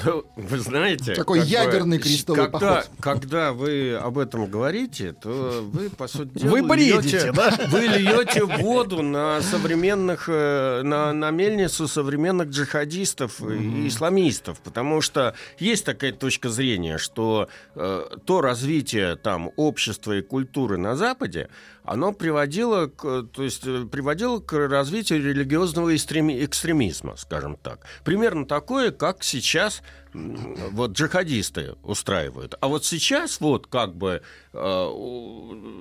Ну, 0.06 0.26
вы 0.38 0.58
знаете... 0.60 1.16
Такой 1.16 1.40
как 1.40 1.48
ядерный 1.50 1.98
бы, 1.98 2.04
крестовый 2.04 2.44
когда, 2.46 2.60
поход. 2.76 2.92
Когда 3.02 3.52
вы 3.52 3.94
об 3.96 4.18
этом 4.18 4.48
говорите, 4.50 5.12
то 5.12 5.62
вы, 5.70 5.90
по 5.90 6.08
сути 6.08 6.30
дела, 6.40 6.52
Вы 6.52 6.64
бредите, 6.64 7.18
льете, 7.18 7.32
да? 7.34 7.60
Вы 7.68 7.80
льете 7.88 8.46
воду 8.46 9.02
на 9.02 9.42
современных... 9.42 10.30
э, 10.30 10.82
На, 10.84 11.12
на 11.12 11.30
мельницу 11.32 11.88
современных 11.90 12.50
джихадистов 12.50 13.42
и 13.42 13.88
исламистов. 13.90 14.62
Потому 14.62 15.02
что 15.02 15.36
есть 15.60 15.86
такая 15.86 16.14
точка 16.14 16.50
зрения, 16.50 16.98
что 16.98 17.50
э, 17.76 18.06
то 18.26 18.42
развитие 18.42 19.18
там 19.18 19.52
общества 19.58 20.18
и 20.18 20.22
культуры 20.22 20.78
на 20.78 20.96
Западе, 20.96 21.50
оно 21.92 22.14
приводило 22.14 22.88
к, 22.88 23.24
то 23.24 23.44
есть, 23.44 23.68
э, 23.68 23.86
приводило 23.86 24.40
к 24.40 24.54
развитию 24.54 25.22
религиозного 25.22 25.94
экстреми- 25.94 26.46
экстремизма, 26.46 27.18
скажем 27.18 27.58
так. 27.62 27.86
Примерно 28.06 28.46
такое, 28.46 28.92
как 28.92 29.24
сейчас 29.24 29.82
вот 30.14 30.92
джихадисты 30.92 31.76
устраивают. 31.84 32.56
А 32.62 32.68
вот 32.68 32.86
сейчас 32.86 33.40
вот 33.42 33.68
как 33.68 33.96
бы 33.96 34.22
э, 34.54 34.58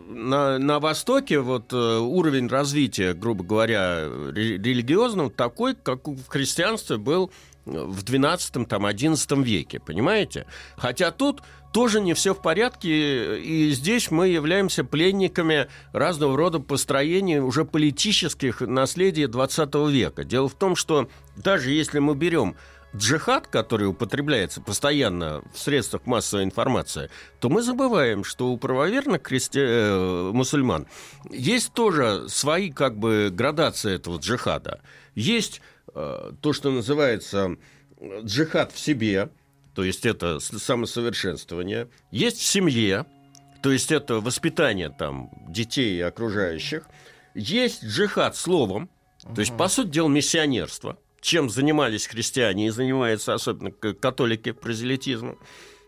на, 0.09 0.59
на 0.59 0.81
Востоке 0.81 1.41
вот 1.41 1.73
э, 1.73 1.77
уровень 1.99 2.49
развития, 2.49 3.13
грубо 3.15 3.45
говоря, 3.45 4.09
ре- 4.09 4.59
религиозного 4.59 5.31
такой, 5.31 5.75
как 5.75 6.07
в 6.07 6.27
христианстве 6.29 6.97
был 6.97 7.31
в 7.65 8.05
12-11 8.05 9.43
веке, 9.43 9.81
понимаете? 9.81 10.47
Хотя 10.77 11.11
тут 11.11 11.43
тоже 11.73 12.01
не 12.01 12.15
все 12.15 12.35
в 12.35 12.43
порядке, 12.43 13.39
и 13.41 13.71
здесь 13.71 14.11
мы 14.11 14.29
являемся 14.29 14.85
пленниками 14.85 15.69
разного 15.93 16.37
рода 16.37 16.59
построений 16.59 17.39
уже 17.39 17.65
политических 17.65 18.61
наследия 18.61 19.29
20 19.29 19.75
века. 19.91 20.25
Дело 20.25 20.49
в 20.49 20.55
том, 20.55 20.75
что 20.75 21.09
даже 21.37 21.71
если 21.71 22.01
мы 22.01 22.15
берем 22.15 22.57
джихад, 22.95 23.47
который 23.47 23.87
употребляется 23.87 24.61
постоянно 24.61 25.43
в 25.55 25.59
средствах 25.59 26.07
массовой 26.07 26.45
информации, 26.45 27.09
то 27.39 27.49
мы 27.49 27.63
забываем, 27.63 28.25
что 28.25 28.49
у 28.49 28.57
правоверных 28.57 29.23
христи... 29.23 29.61
э, 29.61 30.31
мусульман 30.33 30.87
есть 31.31 31.73
тоже 31.73 32.29
свои 32.29 32.71
как 32.71 32.99
бы 32.99 33.31
градации 33.33 33.95
этого 33.95 34.19
джихада. 34.19 34.81
Есть 35.15 35.61
то, 36.41 36.53
что 36.53 36.71
называется 36.71 37.57
э, 37.99 38.21
джихад 38.23 38.73
в 38.73 38.79
себе, 38.79 39.31
то 39.75 39.85
есть 39.85 40.07
это 40.07 40.39
самосовершенствование. 40.41 41.89
Есть 42.11 42.39
в 42.39 42.45
семье, 42.45 43.07
то 43.63 43.71
есть 43.71 43.93
это 43.93 44.21
воспитание 44.21 44.91
там 44.91 45.31
детей 45.49 45.99
и 45.99 46.01
окружающих. 46.01 46.85
Есть 47.35 47.85
джихад 47.85 48.37
словом, 48.37 48.91
то 49.35 49.41
есть, 49.41 49.57
по 49.57 49.69
сути 49.69 49.89
дела, 49.89 50.09
миссионерство, 50.09 50.99
чем 51.21 51.51
занимались 51.51 52.07
христиане 52.07 52.69
и 52.69 52.71
занимаются 52.71 53.35
особенно 53.35 53.71
католики 53.71 54.53
прозелитизмом. 54.53 55.39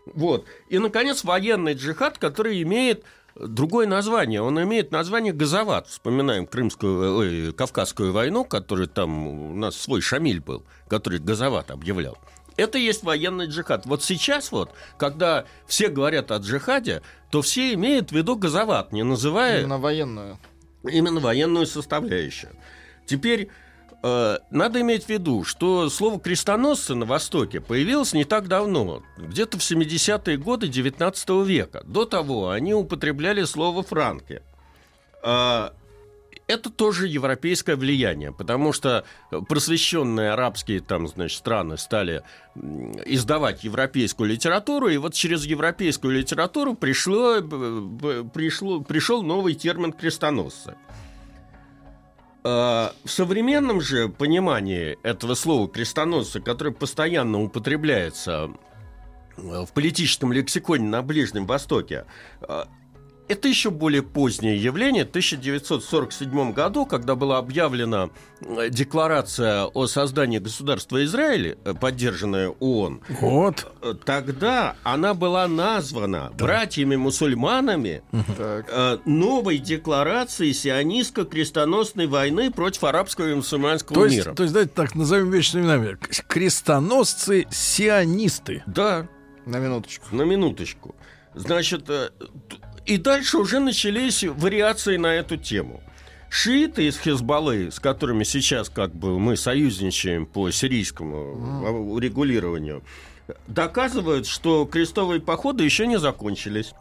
Вот. 0.05 0.45
И, 0.69 0.77
наконец, 0.77 1.23
военный 1.23 1.73
джихад, 1.73 2.17
который 2.17 2.61
имеет 2.61 3.03
другое 3.35 3.87
название. 3.87 4.41
Он 4.41 4.61
имеет 4.63 4.91
название 4.91 5.33
«Газоват». 5.33 5.87
Вспоминаем 5.87 6.45
Крымскую, 6.45 7.15
ой, 7.17 7.53
Кавказскую 7.53 8.11
войну, 8.11 8.45
который 8.45 8.87
там 8.87 9.27
у 9.27 9.55
нас 9.55 9.75
свой 9.75 10.01
Шамиль 10.01 10.39
был, 10.39 10.63
который 10.87 11.19
«Газоват» 11.19 11.71
объявлял. 11.71 12.17
Это 12.55 12.77
и 12.77 12.83
есть 12.83 13.03
военный 13.03 13.47
джихад. 13.47 13.85
Вот 13.87 14.03
сейчас 14.03 14.51
вот, 14.51 14.71
когда 14.97 15.45
все 15.65 15.87
говорят 15.89 16.31
о 16.31 16.37
джихаде, 16.37 17.01
то 17.31 17.41
все 17.41 17.73
имеют 17.73 18.11
в 18.11 18.15
виду 18.15 18.35
«Газоват», 18.35 18.91
не 18.91 19.03
называя 19.03 19.61
Именно 19.61 19.79
военную. 19.79 20.37
именно 20.87 21.19
военную 21.19 21.65
составляющую. 21.65 22.51
Теперь 23.07 23.45
э, 23.45 23.49
надо 24.03 24.81
иметь 24.81 25.05
в 25.05 25.09
виду, 25.09 25.45
что 25.45 25.89
слово 25.89 26.19
крестоносцы 26.19 26.93
на 26.93 27.05
Востоке 27.05 27.61
появилось 27.61 28.13
не 28.13 28.25
так 28.25 28.49
давно, 28.49 29.01
где-то 29.17 29.57
в 29.57 29.61
70-е 29.61 30.37
годы 30.37 30.67
19 30.67 31.29
века. 31.45 31.83
До 31.85 32.03
того 32.03 32.49
они 32.49 32.73
употребляли 32.73 33.43
слово 33.45 33.81
франки. 33.81 34.41
А, 35.23 35.73
это 36.47 36.69
тоже 36.69 37.07
европейское 37.07 37.77
влияние, 37.77 38.33
потому 38.33 38.73
что 38.73 39.05
просвещенные 39.47 40.31
арабские 40.31 40.81
там, 40.81 41.07
значит, 41.07 41.37
страны 41.37 41.77
стали 41.77 42.23
издавать 43.05 43.63
европейскую 43.63 44.29
литературу, 44.29 44.89
и 44.89 44.97
вот 44.97 45.13
через 45.13 45.45
европейскую 45.45 46.13
литературу 46.13 46.73
пришло, 46.73 47.39
б- 47.41 48.25
пришло, 48.25 48.81
пришел 48.81 49.23
новый 49.23 49.53
термин 49.53 49.93
крестоносцы. 49.93 50.75
А, 52.43 52.93
В 53.03 53.09
современном 53.09 53.79
же 53.81 54.09
понимании 54.09 54.97
этого 55.03 55.33
слова 55.33 55.69
крестоносцы, 55.69 56.41
которое 56.41 56.71
постоянно 56.71 57.41
употребляется 57.41 58.51
э, 59.37 59.65
в 59.65 59.71
политическом 59.73 60.33
лексиконе 60.33 60.85
на 60.85 61.01
Ближнем 61.01 61.45
Востоке, 61.45 62.05
э, 62.41 62.65
это 63.27 63.47
еще 63.47 63.69
более 63.71 64.03
позднее 64.03 64.57
явление. 64.57 65.05
В 65.05 65.09
1947 65.09 66.51
году, 66.53 66.85
когда 66.85 67.15
была 67.15 67.37
объявлена 67.37 68.09
э, 68.41 68.69
декларация 68.69 69.65
о 69.65 69.87
создании 69.87 70.39
государства 70.39 71.03
Израиль, 71.05 71.57
э, 71.63 71.73
поддержанная 71.73 72.49
ООН, 72.59 73.01
Вот. 73.21 73.71
э, 73.81 73.93
тогда 74.05 74.75
она 74.83 75.13
была 75.13 75.47
названа 75.47 76.31
братьями-мусульманами 76.37 78.03
Так. 78.37 79.01
новой 79.05 79.57
декларацией 79.57 80.51
сионистско-крестоносной 80.53 82.07
войны 82.07 82.51
против 82.51 82.83
арабского 82.83 83.31
и 83.31 83.35
мусульманского 83.35 83.95
То 83.95 84.05
есть, 84.05 84.17
мира. 84.17 84.33
то 84.35 84.43
есть, 84.43 84.53
давайте 84.53 84.73
так 84.73 84.95
назовем 84.95 85.31
вещи 85.31 85.55
именами. 85.55 85.97
Крестоносцы-сионисты. 86.27 88.63
Да, 88.65 89.07
На 89.45 89.57
минуточку. 89.59 90.05
на 90.15 90.23
минуточку. 90.23 90.95
Значит, 91.35 91.89
и 92.85 92.97
дальше 92.97 93.37
уже 93.37 93.59
начались 93.59 94.23
вариации 94.23 94.97
на 94.97 95.13
эту 95.13 95.37
тему. 95.37 95.81
Шииты 96.29 96.87
из 96.87 96.97
Хезбаллы, 96.97 97.71
с 97.71 97.79
которыми 97.79 98.23
сейчас 98.23 98.69
как 98.69 98.93
бы 98.95 99.19
мы 99.19 99.37
союзничаем 99.37 100.25
по 100.25 100.49
сирийскому 100.49 101.63
э, 101.65 101.69
урегулированию, 101.69 102.83
доказывают, 103.47 104.25
что 104.25 104.65
крестовые 104.65 105.21
походы 105.21 105.63
еще 105.63 105.85
не 105.85 105.99
закончились. 105.99 106.73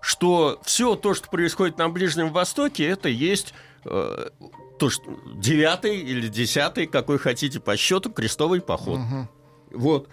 Что 0.00 0.60
все 0.64 0.96
то, 0.96 1.14
что 1.14 1.30
происходит 1.30 1.78
на 1.78 1.88
Ближнем 1.88 2.32
Востоке, 2.32 2.84
это 2.84 3.08
есть 3.08 3.54
э, 3.84 4.30
то, 4.80 4.90
что 4.90 5.04
девятый 5.36 6.00
или 6.00 6.26
десятый, 6.26 6.88
какой 6.88 7.18
хотите 7.18 7.60
по 7.60 7.76
счету, 7.76 8.10
крестовый 8.10 8.60
поход. 8.60 8.98
Мгм. 8.98 9.28
Вот. 9.70 10.08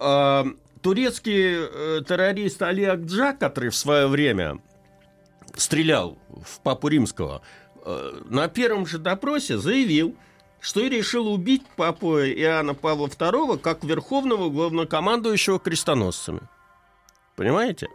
А, 0.00 0.46
турецкий 0.82 1.66
э, 1.68 2.02
террорист 2.06 2.60
Али 2.62 2.84
Акджа, 2.84 3.32
который 3.32 3.70
в 3.70 3.76
свое 3.76 4.06
время 4.06 4.58
стрелял 5.56 6.18
в 6.28 6.60
Папу 6.60 6.88
Римского, 6.88 7.42
э, 7.84 8.20
на 8.26 8.48
первом 8.48 8.86
же 8.86 8.98
допросе 8.98 9.58
заявил, 9.58 10.14
что 10.60 10.80
и 10.80 10.88
решил 10.88 11.26
убить 11.32 11.62
папу 11.76 12.18
Иоанна 12.18 12.74
Павла 12.74 13.06
II 13.08 13.58
как 13.58 13.82
верховного 13.82 14.50
главнокомандующего 14.50 15.58
крестоносцами. 15.58 16.40
Понимаете? 17.36 17.88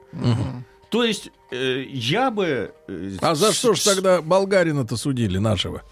То 0.90 1.04
есть 1.04 1.30
э, 1.52 1.84
я 1.88 2.32
бы... 2.32 2.74
э, 2.88 3.12
А 3.22 3.36
за 3.36 3.54
что 3.54 3.74
ж 3.74 3.82
тогда 3.84 4.22
болгарина-то 4.22 4.98
судили 4.98 5.38
нашего? 5.38 5.84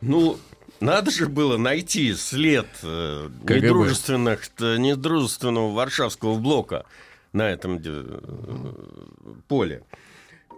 Ну, 0.00 0.38
надо 0.82 1.10
же 1.10 1.26
было 1.28 1.56
найти 1.56 2.12
след 2.14 2.66
э, 2.82 3.28
КГБ. 3.44 3.60
недружественных, 3.60 4.48
т- 4.48 4.78
недружественного 4.78 5.72
варшавского 5.72 6.38
блока 6.38 6.84
на 7.32 7.48
этом 7.50 7.80
э, 7.84 8.72
поле. 9.48 9.84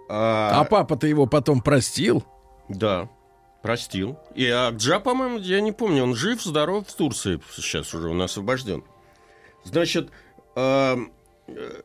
А, 0.09 0.61
А 0.61 0.65
папа-то 0.65 1.07
его 1.07 1.27
потом 1.27 1.61
простил. 1.63 2.25
Да, 2.69 3.09
простил. 3.63 4.19
И 4.35 4.47
Акджа, 4.49 4.99
по-моему, 5.01 5.39
я 5.39 5.61
не 5.61 5.73
помню, 5.73 6.03
он 6.03 6.15
жив, 6.15 6.43
здоров 6.43 6.89
в 6.89 6.95
Турции 6.95 7.41
сейчас 7.55 7.95
уже, 7.95 8.09
он 8.09 8.21
освобожден. 8.23 8.83
Значит, 9.65 10.11
эм, 10.57 11.13
э, 11.47 11.83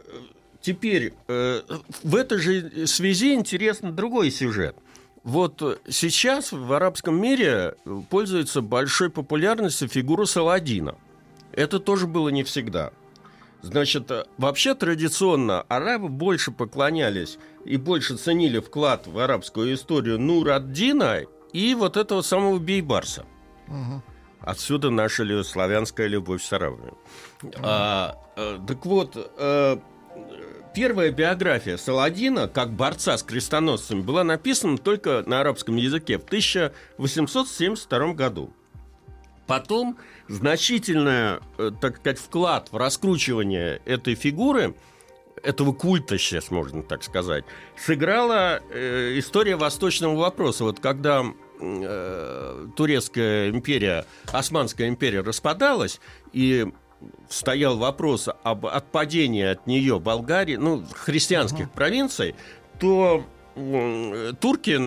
теперь 0.62 1.14
э, 1.28 1.62
в 2.04 2.16
этой 2.16 2.40
же 2.40 2.88
связи 2.88 3.34
интересен 3.34 3.96
другой 3.96 4.32
сюжет. 4.32 4.76
Вот 5.24 5.62
э, 5.62 5.78
сейчас 5.90 6.52
в 6.52 6.72
арабском 6.72 7.22
мире 7.22 7.76
э, 7.86 8.02
пользуется 8.10 8.62
большой 8.62 9.10
популярностью 9.10 9.88
фигура 9.88 10.26
Саладина. 10.26 10.96
Это 11.52 11.80
тоже 11.80 12.08
было 12.08 12.30
не 12.30 12.44
всегда. 12.44 12.92
Значит, 13.62 14.10
э, 14.12 14.26
вообще 14.38 14.76
традиционно 14.76 15.62
арабы 15.64 16.08
больше 16.08 16.52
поклонялись 16.52 17.38
и 17.66 17.78
больше 17.78 18.16
ценили 18.16 18.60
вклад 18.60 19.08
в 19.08 19.20
арабскую 19.20 19.74
историю 19.74 20.20
Нур-ад-Дина 20.20 21.24
и 21.52 21.76
вот 21.76 21.98
этого 21.98 22.22
самого 22.22 22.58
Бейбарса. 22.58 23.26
Отсюда 24.40 24.90
наша 24.90 25.44
славянская 25.44 26.08
любовь 26.08 26.42
с 26.42 26.54
арабами. 26.54 26.94
А, 27.58 28.18
э, 28.38 28.58
так 28.66 28.86
вот, 28.86 29.18
первая 30.74 31.12
биография 31.12 31.78
Саладина, 31.78 32.48
как 32.48 32.72
борца 32.72 33.18
с 33.18 33.24
крестоносцами, 33.24 34.02
была 34.02 34.24
написана 34.24 34.78
только 34.78 35.24
на 35.26 35.42
арабском 35.42 35.76
языке 35.76 36.18
в 36.18 36.24
1872 36.26 38.14
году. 38.14 38.54
Потом 39.48 39.98
значительный, 40.28 41.40
э, 41.58 41.72
так 41.82 41.98
сказать, 41.98 42.20
вклад 42.20 42.72
в 42.72 42.78
раскручивание 42.78 43.82
этой 43.86 44.16
фигуры, 44.16 44.76
этого 45.42 45.74
культа, 45.74 46.18
сейчас 46.18 46.52
можно 46.52 46.84
так 46.84 47.04
сказать, 47.04 47.46
сыграла 47.78 48.62
э, 48.72 49.18
история 49.18 49.56
восточного 49.56 50.16
вопроса. 50.16 50.66
Вот 50.66 50.80
когда 50.80 51.26
э, 51.60 52.68
Турецкая 52.76 53.50
империя, 53.50 54.06
Османская 54.32 54.88
империя 54.88 55.22
распадалась, 55.22 56.00
и 56.32 56.68
стоял 57.30 57.78
вопрос 57.78 58.30
об 58.44 58.66
отпадении 58.66 59.44
от 59.44 59.68
нее 59.68 60.00
Болгарии, 60.00 60.56
ну, 60.56 60.84
христианских 60.94 61.72
провинций, 61.72 62.36
то 62.80 63.24
турки, 64.40 64.78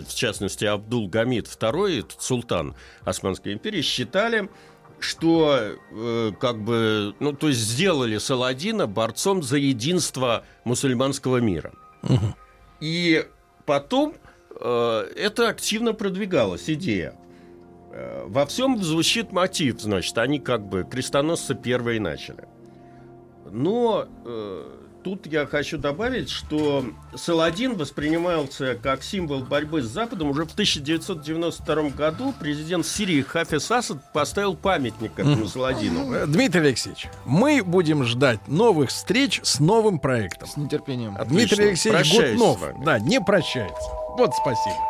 в 0.00 0.14
частности 0.14 0.64
Абдул-Гамид 0.64 1.46
II, 1.46 2.00
этот 2.00 2.22
султан 2.22 2.74
Османской 3.04 3.52
империи, 3.52 3.82
считали, 3.82 4.50
что 4.98 5.58
э, 5.90 6.32
как 6.38 6.62
бы, 6.62 7.14
ну, 7.20 7.32
то 7.32 7.48
есть 7.48 7.60
сделали 7.60 8.18
Саладина 8.18 8.86
борцом 8.86 9.42
за 9.42 9.56
единство 9.56 10.44
мусульманского 10.64 11.38
мира. 11.38 11.72
И 12.80 13.26
потом 13.64 14.14
э, 14.60 15.10
это 15.16 15.48
активно 15.48 15.94
продвигалась 15.94 16.68
идея. 16.68 17.14
Э, 17.92 18.24
Во 18.26 18.46
всем 18.46 18.82
звучит 18.82 19.32
мотив, 19.32 19.80
значит, 19.80 20.16
они 20.18 20.38
как 20.38 20.66
бы 20.66 20.86
крестоносцы 20.88 21.54
первые 21.54 22.00
начали. 22.00 22.44
Но 23.50 24.06
э, 24.24 24.64
тут 25.02 25.26
я 25.26 25.46
хочу 25.46 25.76
добавить, 25.76 26.30
что 26.30 26.84
Саладин 27.16 27.74
воспринимался 27.74 28.78
как 28.80 29.02
символ 29.02 29.40
борьбы 29.40 29.82
с 29.82 29.86
Западом. 29.86 30.30
Уже 30.30 30.44
в 30.44 30.52
1992 30.52 31.90
году 31.90 32.32
президент 32.38 32.86
Сирии 32.86 33.22
Хафиз 33.22 33.68
Асад 33.70 34.12
поставил 34.12 34.54
памятник 34.54 35.18
этому 35.18 35.48
Саладину. 35.48 36.12
Э, 36.12 36.26
Дмитрий 36.26 36.60
Алексеевич, 36.60 37.08
мы 37.24 37.62
будем 37.64 38.04
ждать 38.04 38.46
новых 38.46 38.90
встреч 38.90 39.40
с 39.42 39.58
новым 39.58 39.98
проектом. 39.98 40.48
С 40.48 40.56
нетерпением. 40.56 41.16
Отлично. 41.16 41.34
Дмитрий 41.34 41.64
Алексеевич 41.70 42.10
Прощаюсь 42.10 42.38
Гутнов, 42.38 42.84
да, 42.84 42.98
не 43.00 43.20
прощается. 43.20 43.88
Вот 44.16 44.32
спасибо. 44.34 44.89